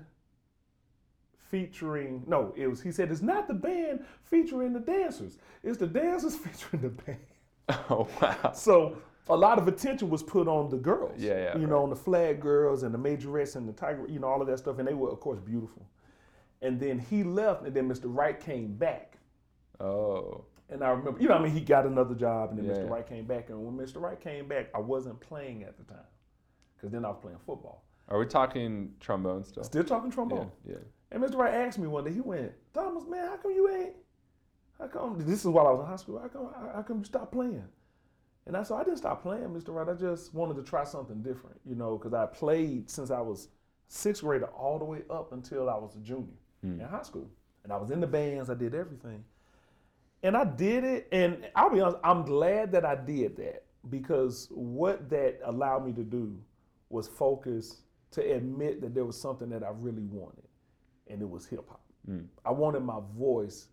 [1.51, 5.37] featuring no, it was he said it's not the band featuring the dancers.
[5.63, 7.19] It's the dancers featuring the band.
[7.89, 8.51] Oh wow.
[8.53, 8.97] So
[9.29, 11.21] a lot of attention was put on the girls.
[11.21, 14.19] Yeah, yeah, You know, on the flag girls and the majorettes and the tiger, you
[14.19, 14.79] know, all of that stuff.
[14.79, 15.85] And they were, of course, beautiful.
[16.61, 18.03] And then he left, and then Mr.
[18.05, 19.17] Wright came back.
[19.79, 20.43] Oh.
[20.69, 22.89] And I remember, you know, I mean, he got another job, and then Yeah, Mr.
[22.89, 23.49] Wright came back.
[23.49, 24.01] And when Mr.
[24.01, 26.05] Wright came back, I wasn't playing at the time,
[26.75, 27.83] because then I was playing football.
[28.09, 29.63] Are we talking trombone still?
[29.63, 30.15] Still talking Yeah.
[30.15, 30.51] trombone.
[30.67, 30.75] Yeah.
[31.11, 31.37] And Mr.
[31.37, 33.95] Wright asked me one day, he went, Thomas, man, how come you ain't,
[34.79, 37.03] how come, this is while I was in high school, how come, how come you
[37.05, 37.63] stopped playing?
[38.49, 39.67] And I said, I didn't stop playing, Mr.
[39.67, 39.87] Wright.
[39.87, 43.49] I just wanted to try something different, you know, because I played since I was
[43.89, 46.33] sixth grader all the way up until I was a junior
[46.63, 46.81] hmm.
[46.81, 47.29] in high school.
[47.63, 49.23] And I was in the bands, I did everything.
[50.23, 54.47] And I did it, and I'll be honest, I'm glad that I did that because
[54.49, 56.35] what that allowed me to do
[56.89, 60.47] was focus to admit that there was something that I really wanted,
[61.07, 61.83] and it was hip hop.
[62.07, 62.21] Hmm.
[62.43, 63.67] I wanted my voice,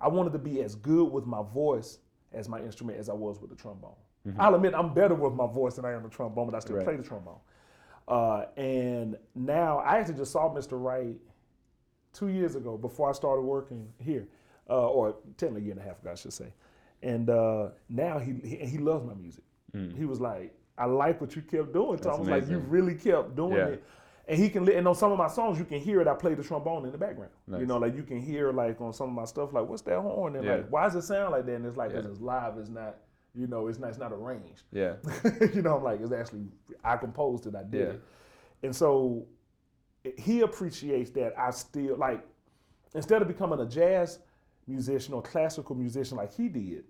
[0.00, 1.98] I wanted to be as good with my voice
[2.32, 3.92] as my instrument as I was with the trombone.
[4.38, 6.76] I'll admit I'm better with my voice than I am the trombone, but I still
[6.76, 6.84] Right.
[6.84, 7.38] play the trombone.
[8.08, 10.80] Uh, and now I actually just saw Mr.
[10.82, 11.16] Wright
[12.12, 14.26] two years ago before I started working here,
[14.70, 16.52] uh, or technically a year and a half ago, I should say.
[17.02, 19.44] And uh, now he, he he loves my music.
[19.94, 23.52] He was like, "I like what you kept doing." Thomas like, "You really kept doing
[23.56, 23.66] Yeah.
[23.66, 23.84] it."
[24.28, 26.08] And he can, li- and on some of my songs, you can hear it.
[26.08, 27.30] I play the trombone in the background.
[27.46, 30.00] You know, like you can hear like on some of my stuff, like what's that
[30.00, 30.34] horn?
[30.36, 30.54] And Yeah.
[30.56, 31.54] like, why does it sound like that?
[31.54, 31.98] And it's like, Yeah.
[31.98, 32.56] it's live.
[32.58, 32.96] It's not,
[33.36, 34.62] you know, it's not, it's not arranged.
[34.72, 34.94] Yeah.
[35.54, 36.46] you know, I'm like, it's actually
[36.82, 37.86] I composed it, I did Yeah.
[37.94, 38.02] it.
[38.62, 39.26] And so
[40.16, 42.24] he appreciates that I still like
[42.94, 44.20] instead of becoming a jazz
[44.66, 46.84] musician or classical musician like he did,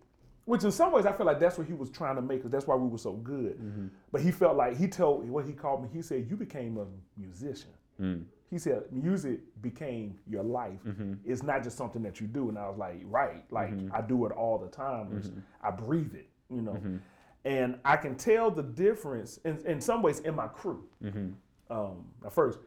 [0.45, 2.51] which in some ways I feel like that's what he was trying to make us.
[2.51, 3.59] That's why we were so good.
[3.59, 3.87] Mm-hmm.
[4.13, 5.89] But he felt like he told what he called me.
[5.93, 6.87] He said, "You became a
[7.19, 8.25] musician." Mm.
[8.51, 10.79] He said, "Music became your life.
[10.87, 11.15] Mm-hmm.
[11.25, 14.25] It's not just something that you do." And I was like, "Right, like I do
[14.27, 15.07] it all the time.
[15.09, 15.39] Mm-hmm.
[15.63, 17.01] I breathe it, you know."
[17.45, 20.85] And I can tell the difference in, in some ways in my crew.
[21.03, 21.29] Mm-hmm.
[21.71, 22.59] Um, now first,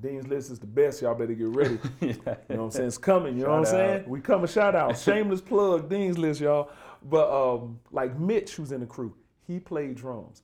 [0.00, 1.02] Dean's List is the best.
[1.02, 1.78] Y'all better get ready.
[2.00, 2.10] yeah.
[2.10, 2.88] You know what I'm saying?
[2.88, 3.36] It's coming.
[3.36, 4.04] You know what I'm saying?
[4.06, 4.98] We come a shout out.
[4.98, 6.70] Shameless plug, Dean's List, y'all.
[7.02, 9.14] But um, like Mitch, who's in the crew,
[9.46, 10.42] he played drums.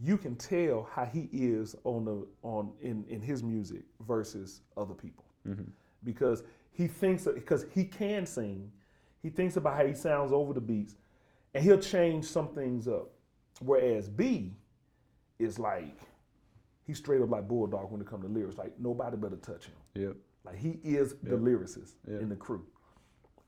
[0.00, 4.94] You can tell how he is on the on in, in his music versus other
[4.94, 5.24] people.
[6.04, 8.70] Because he thinks because he can sing,
[9.22, 10.94] he thinks about how he sounds over the beats,
[11.54, 13.10] and he'll change some things up.
[13.60, 14.52] Whereas B
[15.38, 15.98] is like
[16.86, 18.56] he's straight up like Bulldog when it comes to lyrics.
[18.58, 19.74] Like nobody better touch him.
[19.94, 20.16] Yep.
[20.44, 22.18] Like he is the lyricist Yeah.
[22.18, 22.64] in the crew.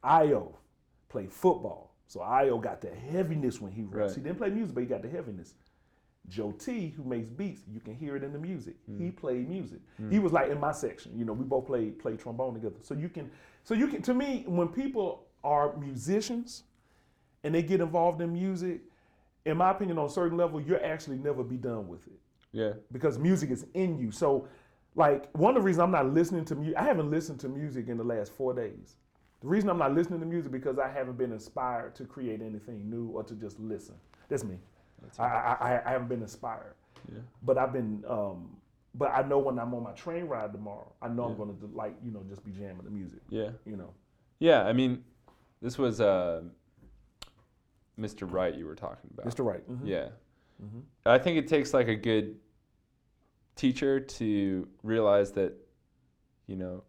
[0.03, 0.57] Io
[1.09, 4.11] played football, so Io got the heaviness when he raps.
[4.13, 4.17] Right.
[4.17, 5.55] He didn't play music, but he got the heaviness.
[6.29, 8.77] Joe T, who makes beats, you can hear it in the music.
[8.89, 9.01] Mm.
[9.01, 9.81] He played music.
[10.11, 11.19] He was like in my section.
[11.19, 12.77] You know, we both played played trombone together.
[12.83, 13.31] So you can,
[13.65, 14.03] so you can.
[14.03, 16.65] To me, when people are musicians
[17.45, 18.81] and they get involved in music,
[19.45, 22.19] in my opinion, on a certain level, you'll actually never be done with it
[22.53, 22.73] Yeah.
[22.93, 24.11] because music is in you.
[24.11, 24.47] So,
[24.95, 27.89] like, one of the reasons I'm not listening to music, I haven't listened to music
[27.89, 28.97] in the last four days.
[29.41, 32.91] The reason I'm not listening to music because I haven't been inspired to create anything
[32.91, 33.95] new or to just listen.
[34.29, 34.59] That's me.
[35.19, 36.75] I, I, I, I haven't been inspired.
[37.11, 37.21] Yeah.
[37.43, 38.55] But I've been, um,
[38.95, 41.71] but I know when I'm on my train ride tomorrow, I know I'm going to
[41.73, 43.21] like, you know, just be jamming the music.
[43.31, 43.51] Yeah.
[43.65, 43.95] You know.
[44.41, 44.65] Yeah.
[44.67, 45.03] I mean,
[45.63, 46.43] this was uh,
[48.01, 48.31] Mr.
[48.31, 49.27] Wright you were talking about.
[49.27, 49.45] Mr.
[49.45, 49.69] Wright.
[49.69, 49.81] Mhm.
[49.85, 50.09] Yeah.
[50.63, 50.83] Mhm.
[51.07, 52.39] I think it takes like a good
[53.57, 55.53] teacher to realize that,
[56.47, 56.83] you know,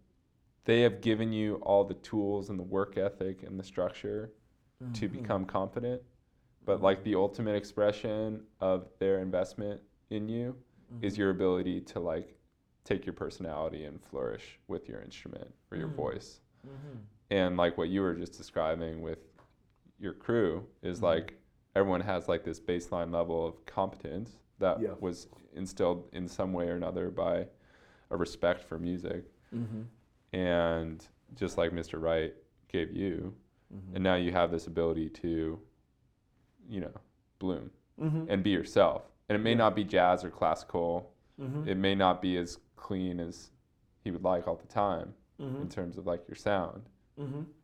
[0.66, 4.32] they have given you all the tools and the work ethic and the structure
[4.94, 5.12] to Mhm.
[5.12, 6.02] become competent.
[6.66, 10.56] But like the ultimate expression of their investment in you
[11.02, 12.38] is your ability to like
[12.84, 15.96] take your personality and flourish with your instrument or your Mhm.
[15.96, 16.42] voice.
[16.66, 17.00] Mhm.
[17.30, 19.31] And like what you were just describing with
[20.02, 21.04] your crew is Mhm.
[21.04, 21.38] like
[21.76, 24.96] everyone has like this baseline level of competence that Yeah.
[25.00, 27.48] was instilled in some way or another by
[28.10, 29.26] a respect for music.
[29.54, 29.82] Mm-hmm.
[30.34, 32.02] and just like Mr.
[32.02, 32.34] Wright
[32.70, 33.36] gave you,
[33.74, 33.96] mm-hmm.
[33.96, 35.60] and now you have this ability to,
[36.70, 36.94] you know,
[37.40, 38.26] bloom mm-hmm.
[38.30, 39.12] and be yourself.
[39.28, 41.12] And it may not be jazz or classical.
[41.68, 43.50] It may not be as clean as
[44.04, 46.88] he would like all the time in terms of like your sound.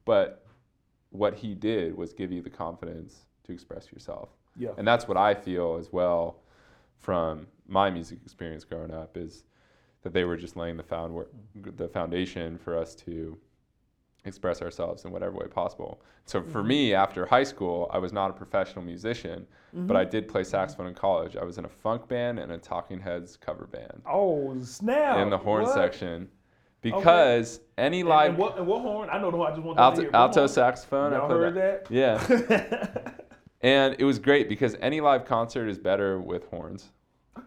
[0.04, 0.46] But
[1.12, 4.30] what he did was give you the confidence to express yourself.
[4.58, 4.70] Yeah.
[4.78, 6.38] And that's what I feel as well
[6.98, 9.44] from my music experience growing up is
[10.02, 11.26] that they were just laying the found
[11.76, 13.38] the foundation for us to
[14.26, 16.02] express ourselves in whatever way possible.
[16.26, 16.68] So for mm-hmm.
[16.68, 19.96] me, after high school, I was not a professional musician, but mm-hmm.
[19.96, 21.38] I did play saxophone in college.
[21.38, 25.18] I was in a funk band and a Talking Heads cover band Oh snap!
[25.18, 25.74] in the horn What?
[25.74, 26.28] section
[26.82, 29.10] because any And, live and what, and what horn?
[29.12, 29.52] I know the horn.
[29.52, 30.12] I just want alto, to hear.
[30.14, 30.50] Alto horn?
[30.50, 31.14] saxophone.
[31.14, 31.88] I Y'all played heard that?
[31.90, 33.12] Yeah.
[33.62, 36.92] And it was great because any live concert is better with horns.
[37.36, 37.44] You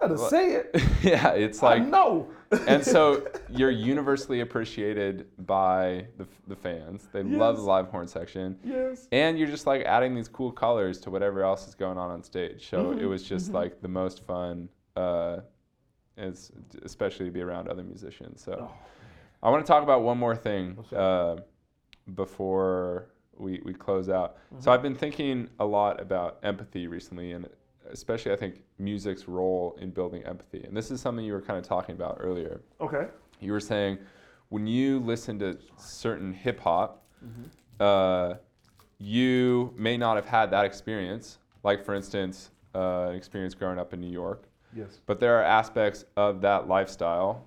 [0.00, 0.70] better say it.
[1.02, 2.28] yeah, it's like no.
[2.68, 7.08] and so you're universally appreciated by the, the fans.
[7.12, 8.56] They love the live horn section.
[8.62, 9.08] yes.
[9.10, 12.22] And you're just like adding these cool colors to whatever else is going on on
[12.22, 12.70] stage.
[12.70, 13.00] So Mm-hmm.
[13.00, 15.38] it was just like the most fun, uh,
[16.18, 16.50] is
[16.82, 18.42] especially to be around other musicians.
[18.42, 18.74] So Oh,
[19.42, 21.36] I want to talk about one more thing uh,
[22.14, 24.36] before we, we close out.
[24.52, 24.60] Mm-hmm.
[24.62, 27.48] So I've been thinking a lot about empathy recently, and
[27.90, 30.64] especially I think music's role in building empathy.
[30.64, 32.60] And this is something you were kind of talking about earlier.
[32.80, 33.06] Okay.
[33.40, 33.98] You were saying
[34.48, 37.42] when you listen to certain hip hop, Mm-hmm.
[37.82, 38.34] uh,
[38.98, 41.38] you may not have had that experience.
[41.64, 44.47] Like, for instance, uh, an experience growing up in New York.
[44.74, 45.00] Yes.
[45.06, 47.44] But there are aspects of that lifestyle,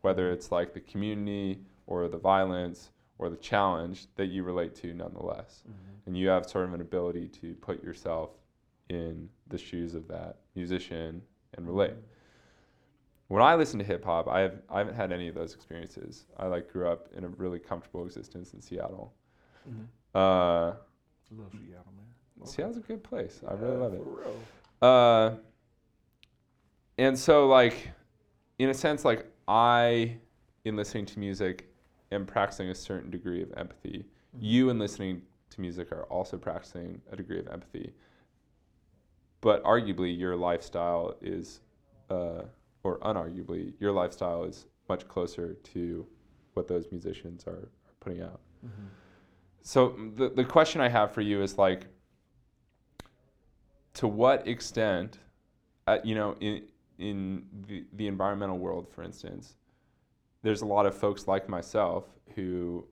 [0.00, 4.92] whether it's like the community or the violence or the challenge, that you relate to
[4.94, 5.62] nonetheless.
[6.06, 8.30] And you have sort of an ability to put yourself
[8.88, 11.22] in the shoes of that musician
[11.56, 11.94] and relate.
[13.28, 16.26] When I listen to hip hop, I have I haven't had any of those experiences.
[16.36, 19.14] I like grew up in a really comfortable existence in Seattle.
[19.68, 19.86] Mhm.
[20.14, 20.74] Uh,
[21.34, 22.46] Love Seattle, man.
[22.46, 23.40] Seattle's a good place.
[23.46, 24.02] I really Yeah, love it.
[24.02, 24.36] For real.
[24.82, 25.36] Uh,
[26.98, 27.90] and so, like,
[28.58, 30.16] in a sense, like, I,
[30.64, 31.72] in listening to music,
[32.12, 34.04] am practicing a certain degree of empathy.
[34.38, 37.92] You, in listening to music, are also practicing a degree of empathy.
[39.40, 41.60] But arguably, your lifestyle is,
[42.10, 42.42] uh,
[42.84, 46.06] or unarguably, your lifestyle is much closer to
[46.54, 48.40] what those musicians are, are putting out.
[49.62, 51.86] So, the, the question I have for you is like,
[53.94, 55.18] to what extent,
[55.86, 56.62] uh, you know, in
[57.02, 59.56] in the, the environmental world, for instance,
[60.42, 62.86] there's a lot of folks like myself who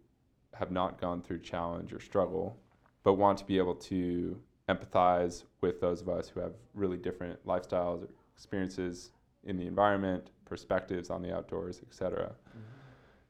[0.54, 2.58] have not gone through challenge or struggle,
[3.04, 4.36] but want to be able to
[4.68, 9.12] empathize with those of us who have really different lifestyles or experiences
[9.44, 12.32] in the environment, perspectives on the outdoors, etc.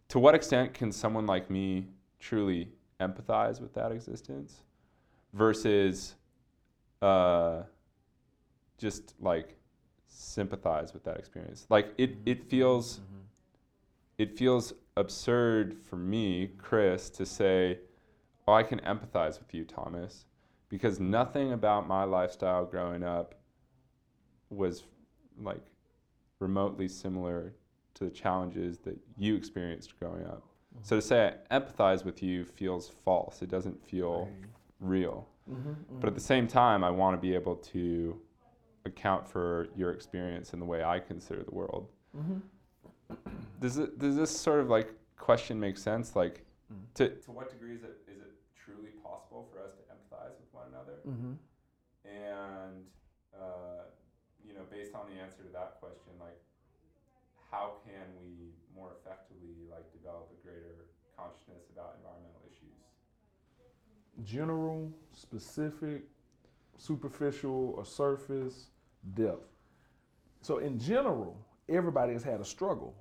[0.09, 1.87] To what extent can someone like me
[2.19, 2.69] truly
[3.01, 4.63] empathize with that existence
[5.35, 6.17] versus
[7.01, 7.63] uh,
[8.79, 9.60] just like
[10.11, 11.67] sympathize with that experience.
[11.71, 12.31] Like it, mm-hmm.
[12.31, 13.21] it feels, mm-hmm.
[14.19, 17.79] it feels absurd for me, Chris, to say,
[18.47, 20.27] "Oh, I can empathize with you, Thomas,"
[20.69, 23.37] because nothing about my lifestyle growing up
[24.51, 24.85] was
[25.41, 25.63] like
[26.41, 27.55] remotely similar
[27.95, 30.43] to the challenges that you experienced growing up.
[30.75, 30.85] Mm-hmm.
[30.85, 33.43] So to say I empathize with you feels false.
[33.43, 34.29] It doesn't feel
[34.81, 35.29] real.
[36.01, 38.21] But at the same time, I want to be able to
[38.85, 41.89] account for your experience in the way I consider the world.
[43.61, 46.17] Does it does this sort of like question make sense?
[46.17, 46.45] Like,
[46.95, 50.51] to to what degree is it is it truly possible for us to empathize with
[50.53, 50.99] one another?
[51.07, 51.35] Mm-hmm.
[52.09, 52.85] And
[53.37, 53.91] uh,
[54.47, 56.41] you know, based on the answer to that question, like,
[57.51, 62.81] how can we more effectively like develop a greater consciousness about environmental issues?
[64.25, 66.05] General, specific,
[66.81, 68.71] superficial, or surface,
[69.15, 69.47] depth.
[70.41, 71.37] So in general,
[71.69, 72.95] everybody has had a struggle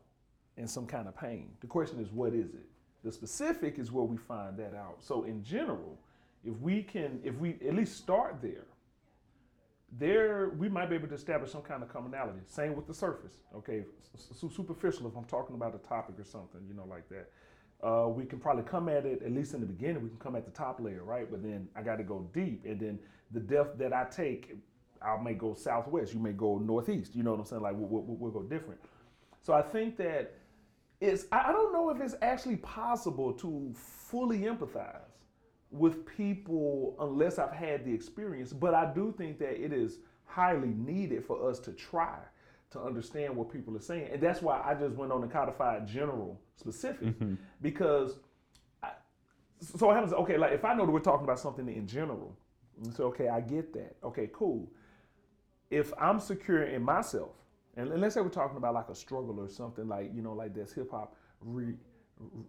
[0.57, 1.51] and some kind of pain.
[1.61, 2.67] The question is, what is it?
[3.03, 4.97] The specific is where we find that out.
[4.99, 5.97] So in general,
[6.43, 8.65] if we can, if we at least start there,
[9.97, 12.39] there we might be able to establish some kind of commonality.
[12.45, 13.37] Same with the surface.
[13.55, 15.07] Okay, su- superficial.
[15.07, 17.31] If I'm talking about a topic or something, you know, like that,
[17.81, 20.03] uh, we can probably come at it at least in the beginning.
[20.03, 21.31] We can come at the top layer, right?
[21.31, 22.99] But then I got to go deep, and then
[23.31, 24.55] the depth that I take,
[25.01, 26.13] I may go southwest.
[26.13, 27.15] You may go northeast.
[27.15, 27.61] You know what I'm saying?
[27.61, 28.79] Like we'll, we'll, we'll go different.
[29.41, 30.35] So I think that
[30.99, 31.25] it's.
[31.31, 35.01] I don't know if it's actually possible to fully empathize
[35.71, 38.51] with people unless I've had the experience.
[38.51, 42.17] But I do think that it is highly needed for us to try
[42.71, 44.09] to understand what people are saying.
[44.11, 47.35] And that's why I just went on the codified general specific mm-hmm.
[47.61, 48.19] because
[48.81, 48.91] so I,
[49.59, 52.37] so what happens, okay, like if I know that we're talking about something in general,
[52.83, 53.95] and so okay, I get that.
[54.03, 54.71] Okay, cool.
[55.69, 57.31] If I'm secure in myself,
[57.77, 60.55] and let's say we're talking about like a struggle or something like, you know, like
[60.55, 61.73] that's hip hop re,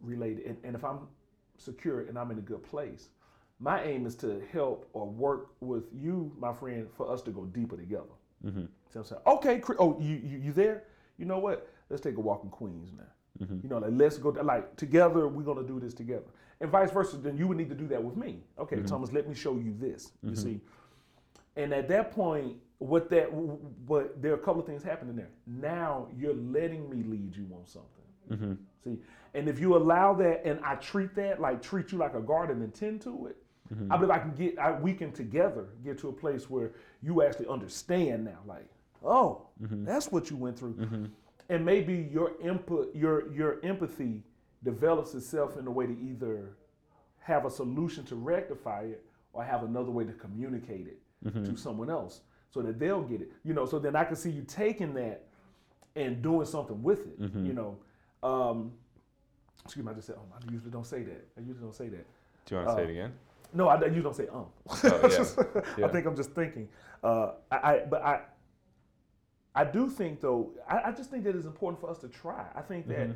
[0.02, 1.00] related, and, and if I'm
[1.58, 3.10] secure and I'm in a good place,
[3.58, 7.44] my aim is to help or work with you, my friend, for us to go
[7.44, 8.04] deeper together.
[8.44, 8.64] Mm-hmm.
[8.88, 10.84] So I'm saying, okay, oh, you, you you there?
[11.18, 11.68] You know what?
[11.90, 13.04] Let's take a walk in Queens now.
[13.62, 15.28] You know, like let's go like together.
[15.28, 16.24] We're gonna do this together,
[16.60, 17.16] and vice versa.
[17.16, 18.40] Then you would need to do that with me.
[18.58, 18.86] Okay, mm-hmm.
[18.86, 20.12] Thomas, let me show you this.
[20.22, 20.42] You mm-hmm.
[20.42, 20.60] see,
[21.56, 25.30] and at that point, what that what there are a couple of things happening there.
[25.46, 27.88] Now you're letting me lead you on something.
[28.30, 28.52] Mm-hmm.
[28.84, 28.98] See,
[29.34, 32.62] and if you allow that, and I treat that like treat you like a garden
[32.62, 33.36] and tend to it,
[33.90, 34.58] I believe I can get.
[34.58, 38.38] I, we can together get to a place where you actually understand now.
[38.46, 38.68] Like,
[39.04, 41.08] oh, that's what you went through,
[41.48, 44.22] and maybe your input, your your empathy
[44.62, 46.56] develops itself in a way to either
[47.20, 50.98] have a solution to rectify it or have another way to communicate it
[51.44, 52.20] to someone else
[52.50, 53.30] so that they'll get it.
[53.44, 55.26] You know, so then I can see you taking that
[55.96, 57.14] and doing something with it.
[57.46, 57.76] You know,
[58.22, 58.72] um,
[59.64, 61.28] excuse me, I just said, um, I usually don't say that.
[61.36, 62.06] I usually don't say that.
[62.46, 63.12] Do you want to say it again?
[63.52, 64.46] No, I you don't say um.
[64.68, 65.84] Oh, yeah.
[65.86, 66.68] I think I'm just thinking.
[67.02, 68.20] Uh, I, I but I
[69.54, 72.46] I do think though I, I just think that it's important for us to try.
[72.54, 73.12] I think that Mm-hmm.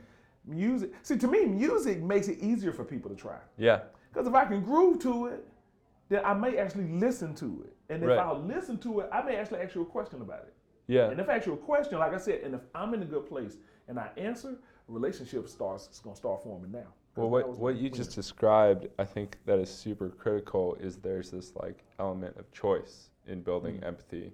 [0.46, 0.92] Music.
[1.02, 3.38] See, to me, music makes it easier for people to try.
[3.58, 3.80] Yeah.
[4.12, 5.46] Because if I can groove to it,
[6.08, 7.76] then I may actually listen to it.
[7.92, 8.18] And if Right.
[8.18, 10.54] I'll listen to it, I may actually ask you a question about it.
[10.86, 11.10] Yeah.
[11.10, 13.06] And if I ask you a question, like I said, and if I'm in a
[13.06, 13.56] good place
[13.88, 14.50] and I answer,
[14.88, 15.86] a relationship starts.
[15.86, 16.86] It's gonna start forming now.
[17.16, 20.76] Well, what, what you just described, I think that is super critical.
[20.80, 23.84] Is there's this like element of choice in building Mm-hmm.
[23.84, 24.32] empathy,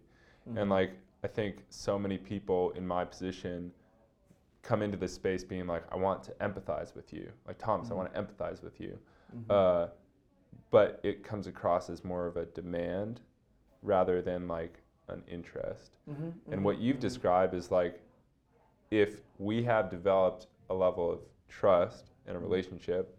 [0.57, 0.92] and like
[1.23, 3.70] I think so many people in my position
[4.62, 7.94] come into this space being like, I want to empathize with you, like Thomas, Mm-hmm.
[7.94, 8.99] I want to empathize with you,
[9.49, 9.88] uh,
[10.70, 13.20] but it comes across as more of a demand
[13.83, 15.96] rather than like an interest.
[16.09, 18.01] Mhm, And what you've described is like
[18.90, 23.16] if we have developed a level of trust in a relationship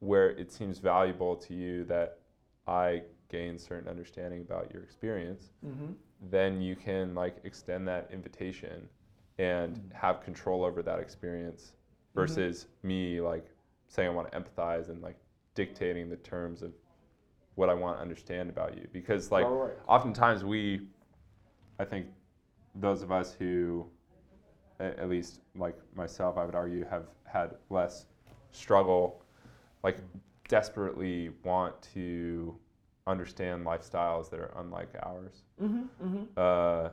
[0.00, 2.18] where it seems valuable to you that
[2.66, 5.50] I gain certain understanding about your experience,
[6.30, 8.88] then you can like extend that invitation
[9.38, 9.94] and Mm-hmm.
[9.94, 11.72] have control over that experience
[12.14, 13.46] versus me like
[13.86, 15.16] saying I want to empathize and like
[15.54, 16.72] dictating the terms of
[17.54, 19.72] what I want to understand about you because like right.
[19.86, 20.80] oftentimes we
[21.78, 22.06] I think
[22.74, 23.86] those of us who
[24.80, 28.06] at least like myself I would argue have had less
[28.52, 29.22] struggle
[29.84, 29.98] like
[30.48, 32.56] desperately want to
[33.06, 36.24] understand lifestyles that are unlike ours Mm-hmm, mm-hmm.
[36.36, 36.90] uh,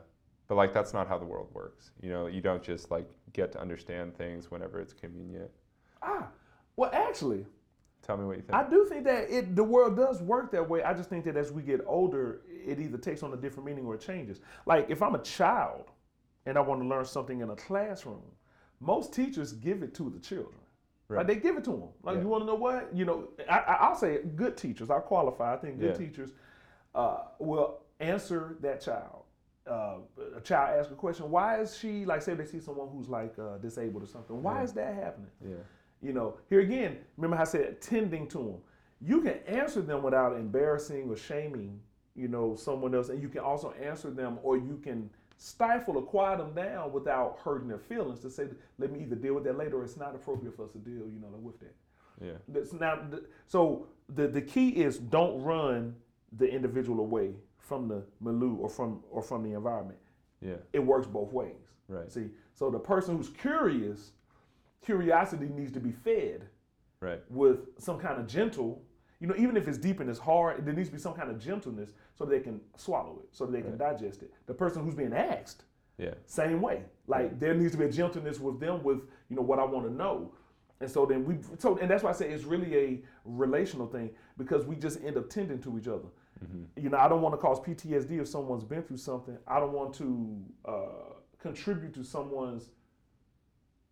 [0.47, 3.51] but like that's not how the world works you know you don't just like get
[3.51, 5.49] to understand things whenever it's convenient
[6.01, 6.27] Ah,
[6.75, 7.45] well, actually,
[8.03, 10.69] tell me what you think I do think that it the world does work that
[10.69, 10.83] way.
[10.83, 13.85] I just think that as we get older, it either takes on a different meaning
[13.87, 14.39] or it changes.
[14.67, 15.89] Like if I'm a child
[16.45, 18.21] and I want to learn something in a classroom,
[18.79, 20.59] most teachers give it to the children.
[21.07, 21.17] Right.
[21.17, 21.27] Right.
[21.27, 21.89] they give it to them.
[22.03, 22.21] Like Yeah.
[22.21, 22.93] you want to know what?
[22.93, 24.91] You know, I, I, I'll say good teachers.
[24.91, 25.53] I'll qualify.
[25.55, 26.05] I think good Yeah.
[26.05, 26.31] teachers
[26.93, 29.23] uh, will answer that child.
[29.67, 29.97] Uh,
[30.37, 31.29] a child ask a question.
[31.31, 32.21] Why is she like?
[32.21, 34.41] Say they see someone who's like uh, disabled or something.
[34.43, 34.63] Why Yeah.
[34.63, 35.31] is that happening?
[35.43, 35.55] yeah
[36.01, 38.57] You know, here again, remember how I said tending to them.
[39.01, 41.79] You can answer them without embarrassing or shaming,
[42.15, 46.03] you know, someone else, and you can also answer them, or you can stifle or
[46.03, 48.19] quiet them down without hurting their feelings.
[48.19, 48.47] To say,
[48.77, 51.05] let me either deal with that later, or it's not appropriate for us to deal,
[51.09, 51.75] you know, with that.
[52.21, 55.95] yeah That's now, th- so the the key is don't run
[56.37, 57.33] the individual away
[57.65, 59.99] from the milieu or from or from the environment.
[60.41, 61.65] yeah It works both ways.
[61.87, 64.11] right See, so the person who's curious,
[64.83, 66.47] curiosity needs to be fed
[66.99, 68.81] right with some kind of gentle,
[69.19, 71.29] you know, even if it's deep and it's hard, there needs to be some kind
[71.29, 74.31] of gentleness so they can swallow it, so they can digest it.
[74.45, 75.63] The person who's being asked,
[75.97, 76.83] yeah same way.
[77.07, 79.85] Like there needs to be a gentleness with them with, you know, what I want
[79.87, 80.33] to know.
[80.81, 84.11] And so then we so and that's why I say it's really a relational thing
[84.37, 86.09] because we just end up tending to each other.
[86.75, 89.37] You know, I don't want to cause PTSD if someone's been through something.
[89.47, 92.69] I don't want to uh, contribute to someone's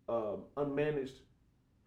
[0.10, 1.20] uh, unmanaged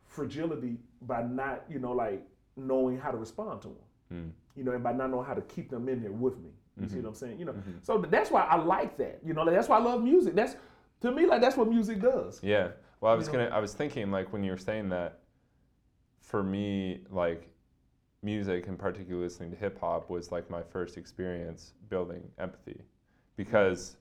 [0.05, 2.27] fragility by not, you know, like
[2.57, 3.77] knowing how to respond to them.
[4.13, 4.31] Mm.
[4.57, 6.51] You know, and by not knowing how to keep them in here with me.
[6.81, 7.03] You see Mhm.
[7.03, 7.39] what I'm saying?
[7.39, 7.83] You know, Mhm.
[7.85, 9.21] so that's why I like that.
[9.25, 10.35] You know, like, that's why I love music.
[10.35, 10.57] That's
[11.03, 12.43] to me like that's what music does.
[12.43, 12.73] Yeah.
[13.01, 13.33] Well, I You was know?
[13.35, 13.45] gonna.
[13.47, 15.21] I was thinking like when you were saying that.
[16.21, 17.49] For me, like
[18.27, 22.83] music and particularly listening to hip hop was like my first experience building empathy,
[23.37, 23.97] because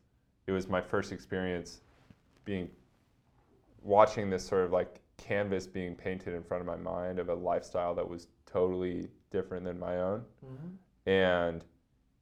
[0.47, 1.81] it was my first experience
[2.43, 2.67] being
[3.83, 7.33] watching this sort of like canvas being painted in front of my mind of a
[7.33, 10.23] lifestyle that was totally different than my own.
[10.43, 11.09] Mm-hmm.
[11.09, 11.63] And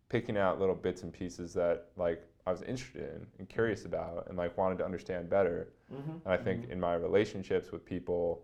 [0.10, 4.28] picking out little bits and pieces that like I was interested in and curious about
[4.28, 5.70] and like wanted to understand better.
[5.92, 6.12] Mm-hmm.
[6.26, 6.74] And I think mm-hmm.
[6.74, 8.44] in my relationships with people,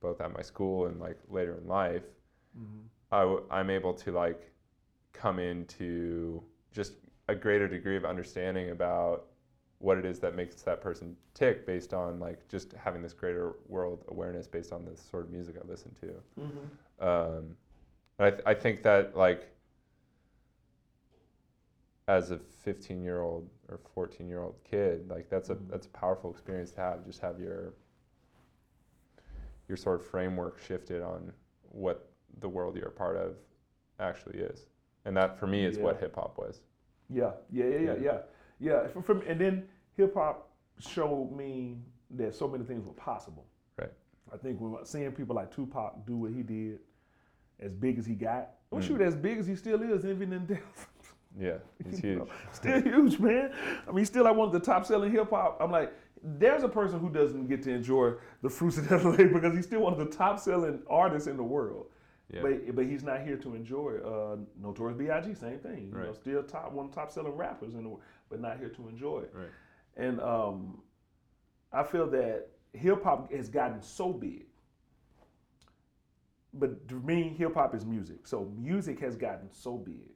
[0.00, 2.04] both at my school and like later in life,
[3.10, 4.50] I w- I'm able to like
[5.12, 6.42] come into
[6.72, 6.92] just
[7.28, 9.24] a greater degree of understanding about
[9.78, 13.54] what it is that makes that person tick based on like just having this greater
[13.68, 16.08] world awareness based on the sort of music I listen to.
[17.06, 17.56] Um,
[18.18, 19.48] and I, th- I think that like
[22.08, 25.68] as a 15 year old or 14 year old kid, like that's a Mhm.
[25.68, 27.04] that's a powerful experience to have.
[27.04, 27.74] Just have your
[29.68, 31.32] your sort of framework shifted on
[31.70, 32.07] what
[32.40, 33.36] the world you're a part of
[34.00, 34.66] actually is,
[35.04, 36.60] and that for me is what hip hop was.
[37.10, 37.94] Yeah, yeah, yeah, yeah, Yeah.
[38.00, 38.18] yeah,
[38.60, 38.86] yeah.
[38.88, 41.78] From, from and then hip hop showed me
[42.10, 43.44] that so many things were possible.
[43.78, 43.92] Right.
[44.32, 46.78] I think when seeing people like Tupac do what he did,
[47.60, 48.86] as big as he got, well, Mm.
[48.86, 50.88] shoot, as big as he still is, even in death.
[51.38, 52.22] Yeah, know, huge.
[52.52, 53.52] still huge, man.
[53.86, 55.58] I mean, still one of the top selling hip hop.
[55.60, 59.34] I'm like, there's a person who doesn't get to enjoy the fruits of that labor
[59.34, 61.86] because he's still one of the top selling artists in the world.
[62.30, 63.96] Yeah, But but he's not here to enjoy.
[64.04, 65.34] Uh, Notorious B.I.G.
[65.34, 65.90] Same thing.
[65.92, 68.58] You know, still top one of the top selling rappers in the world, but not
[68.58, 69.30] here to enjoy it.
[69.34, 69.48] right.
[69.96, 70.82] And um,
[71.72, 74.44] I feel that hip hop has gotten so big.
[76.54, 78.26] But to me, hip hop is music.
[78.26, 80.10] So music has gotten so big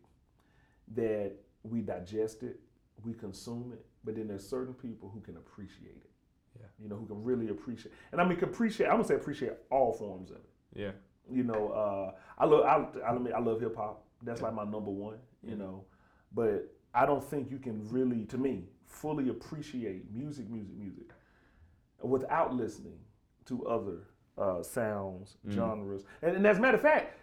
[0.95, 1.33] that
[1.63, 2.61] we digest it,
[3.05, 6.11] we consume it, but then there's certain people who can appreciate it.
[6.59, 6.67] Yeah.
[6.83, 7.95] You know, who can really appreciate.
[8.13, 8.87] And I mean, can appreciate.
[8.87, 10.51] I'm gonna say appreciate all forms of it.
[10.75, 10.91] Yeah,
[11.31, 14.05] You know, uh, I love I, I, mean, I love hip hop.
[14.23, 15.19] That's like my number one.
[15.43, 15.59] You Mhm.
[15.59, 15.85] know,
[16.35, 21.07] but I don't think you can really, to me, fully appreciate music, music, music,
[22.03, 22.99] without listening
[23.47, 24.09] to other
[24.39, 25.53] uh, sounds, Mm.
[25.53, 26.05] genres.
[26.23, 27.15] And, and as a matter of fact,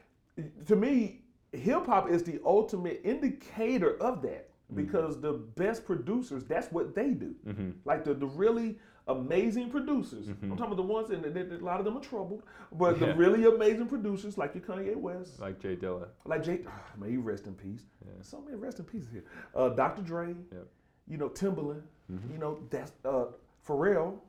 [0.67, 4.75] to me, hip hop is the ultimate indicator of that Mm.
[4.75, 7.33] because the best producers, that's what they do.
[7.45, 8.77] hmm Like the, the really
[9.09, 10.27] amazing producers.
[10.27, 10.43] Mhm.
[10.43, 13.45] I'm talking about the ones, and a lot of them are troubled, but the really
[13.45, 16.07] amazing producers like your Kanye West, like Jay Dilla.
[16.25, 17.85] like Jay, oh, may he rest in peace.
[18.05, 18.11] Yeah.
[18.21, 19.23] So many rest in pieces here.
[19.55, 20.01] Uh, Dr.
[20.03, 20.67] Dre, Yep.
[21.07, 21.81] you know, Timbaland,
[22.11, 22.31] Mhm.
[22.31, 23.25] you know, that's uh,
[23.67, 24.19] Pharrell.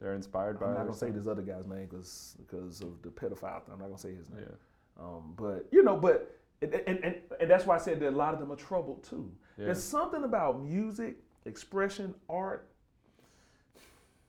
[0.00, 0.66] They're inspired by.
[0.66, 3.72] I'm not gonna say this other guy's name because because of the pedophile thing.
[3.72, 4.44] I'm not gonna say his name.
[4.48, 8.08] Yeah, Um, but you know, but and, and, and, and that's why I said that
[8.10, 9.30] a lot of them are troubled too.
[9.56, 9.64] yeah.
[9.66, 11.16] There's something about music,
[11.46, 12.68] expression, art,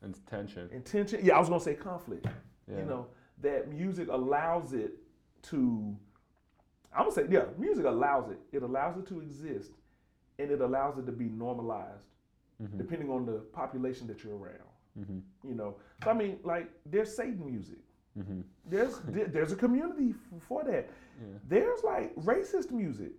[0.01, 0.69] and tension.
[0.71, 1.19] intention.
[1.23, 2.25] Yeah, I was gonna say conflict.
[2.67, 2.79] Yeah.
[2.79, 3.07] You know,
[3.41, 4.93] that music allows it
[5.43, 5.95] to.
[6.93, 8.39] I'm gonna say, yeah, music allows it.
[8.51, 9.71] It allows it to exist,
[10.39, 12.05] and it allows it to be normalized,
[12.61, 12.77] Mhm.
[12.77, 14.69] depending on the population that you're around.
[14.97, 15.21] Mhm.
[15.43, 17.77] You know, so I mean, like, there's Satan music.
[18.17, 18.43] Mhm.
[18.65, 20.89] There's there- there's a community for that.
[21.21, 21.37] Yeah.
[21.47, 23.11] There's like racist music.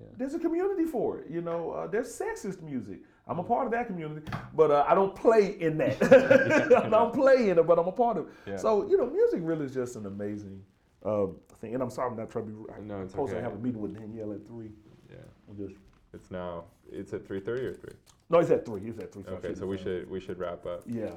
[0.00, 0.08] Yeah.
[0.16, 1.30] There's a community for it.
[1.30, 3.02] You know, uh, there's sexist music.
[3.28, 6.02] I'm a part of that community, but uh, I don't play in that.
[6.84, 8.32] I don't play in it, but I'm a part of it.
[8.46, 8.56] Yeah.
[8.56, 10.62] So you know, music really is just an amazing
[11.04, 11.74] um, thing.
[11.74, 12.72] And I'm sorry I'm not trying to be.
[12.72, 13.38] I'm No, it's supposed okay.
[13.40, 14.70] to have a meeting with Danielle at three.
[15.08, 15.16] Yeah.
[15.56, 15.76] Just
[16.12, 16.64] It's now.
[16.90, 17.94] It's at three thirty or three.
[18.28, 18.80] no, it's at three.
[18.88, 19.24] It's at three.
[19.28, 20.82] Okay, so we should we should wrap up.
[20.86, 21.10] Yeah,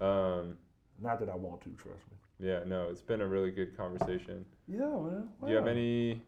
[0.00, 0.56] Um,
[1.00, 1.70] not that I want to.
[1.70, 2.46] Trust me.
[2.48, 2.60] yeah.
[2.64, 4.44] No, it's been a really good conversation.
[4.68, 5.28] Yeah, man.
[5.42, 6.22] Do you have any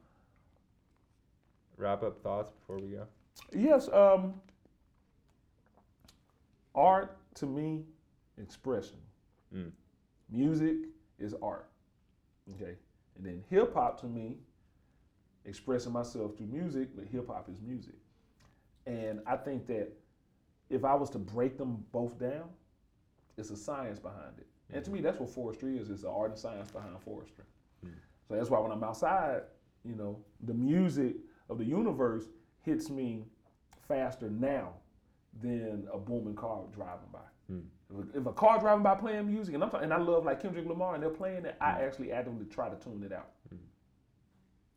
[1.77, 3.07] wrap up thoughts before we go?
[3.55, 3.89] Yes.
[3.93, 4.35] Um,
[6.75, 7.83] art to me,
[8.41, 8.99] expression.
[9.55, 9.71] Mm.
[10.31, 10.77] Music
[11.19, 11.69] is art.
[12.55, 12.75] Okay.
[13.17, 14.37] And then hip hop to me,
[15.45, 17.95] expressing myself through music, but hip hop is music.
[18.87, 19.93] And I think that
[20.71, 22.49] if I was to break them both down,
[23.37, 24.47] it's a science behind it.
[24.73, 25.91] And to me, that's what forestry is.
[25.91, 27.45] It's the art and science behind forestry.
[27.85, 27.91] Mm.
[28.29, 29.43] So that's why when I'm outside,
[29.85, 31.17] you know, the music
[31.51, 32.25] of the universe
[32.63, 33.25] hits me
[33.87, 34.75] faster now
[35.41, 37.21] than a booming car driving by.
[37.51, 37.63] Mm.
[37.91, 40.25] If, a, if a car driving by playing music, and I'm talking, and I love
[40.25, 41.87] like Kendrick Lamar, and they're playing it, I Mm.
[41.87, 43.31] actually actively try to tune it out.
[43.53, 43.59] Mm.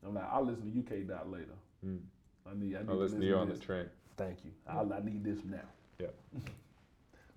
[0.08, 1.56] I'm like, I'll listen to you K.Dot later.
[1.86, 2.00] Mm.
[2.48, 3.86] I need, I need I'll listen to you on the train.
[4.18, 4.52] Thank you.
[4.68, 5.58] I, I need this now.
[6.00, 6.14] Yep.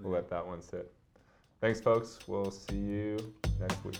[0.01, 0.93] We'll let that one sit.
[1.61, 2.21] Thanks, folks.
[2.29, 3.99] We'll see you next week.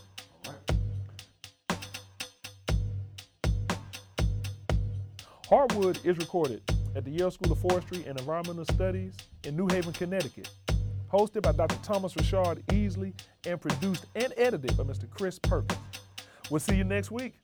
[5.49, 6.63] Hardwood is recorded
[6.95, 9.15] at the Yale School of Forestry and Environmental Studies
[9.45, 10.51] in New Haven, Connecticut.
[11.13, 11.77] Hosted by Dr.
[11.83, 13.13] Thomas Richard Easley
[13.47, 15.09] and produced and edited by Mr.
[15.09, 15.79] Chris Perkins.
[16.51, 17.35] We'll see you next week.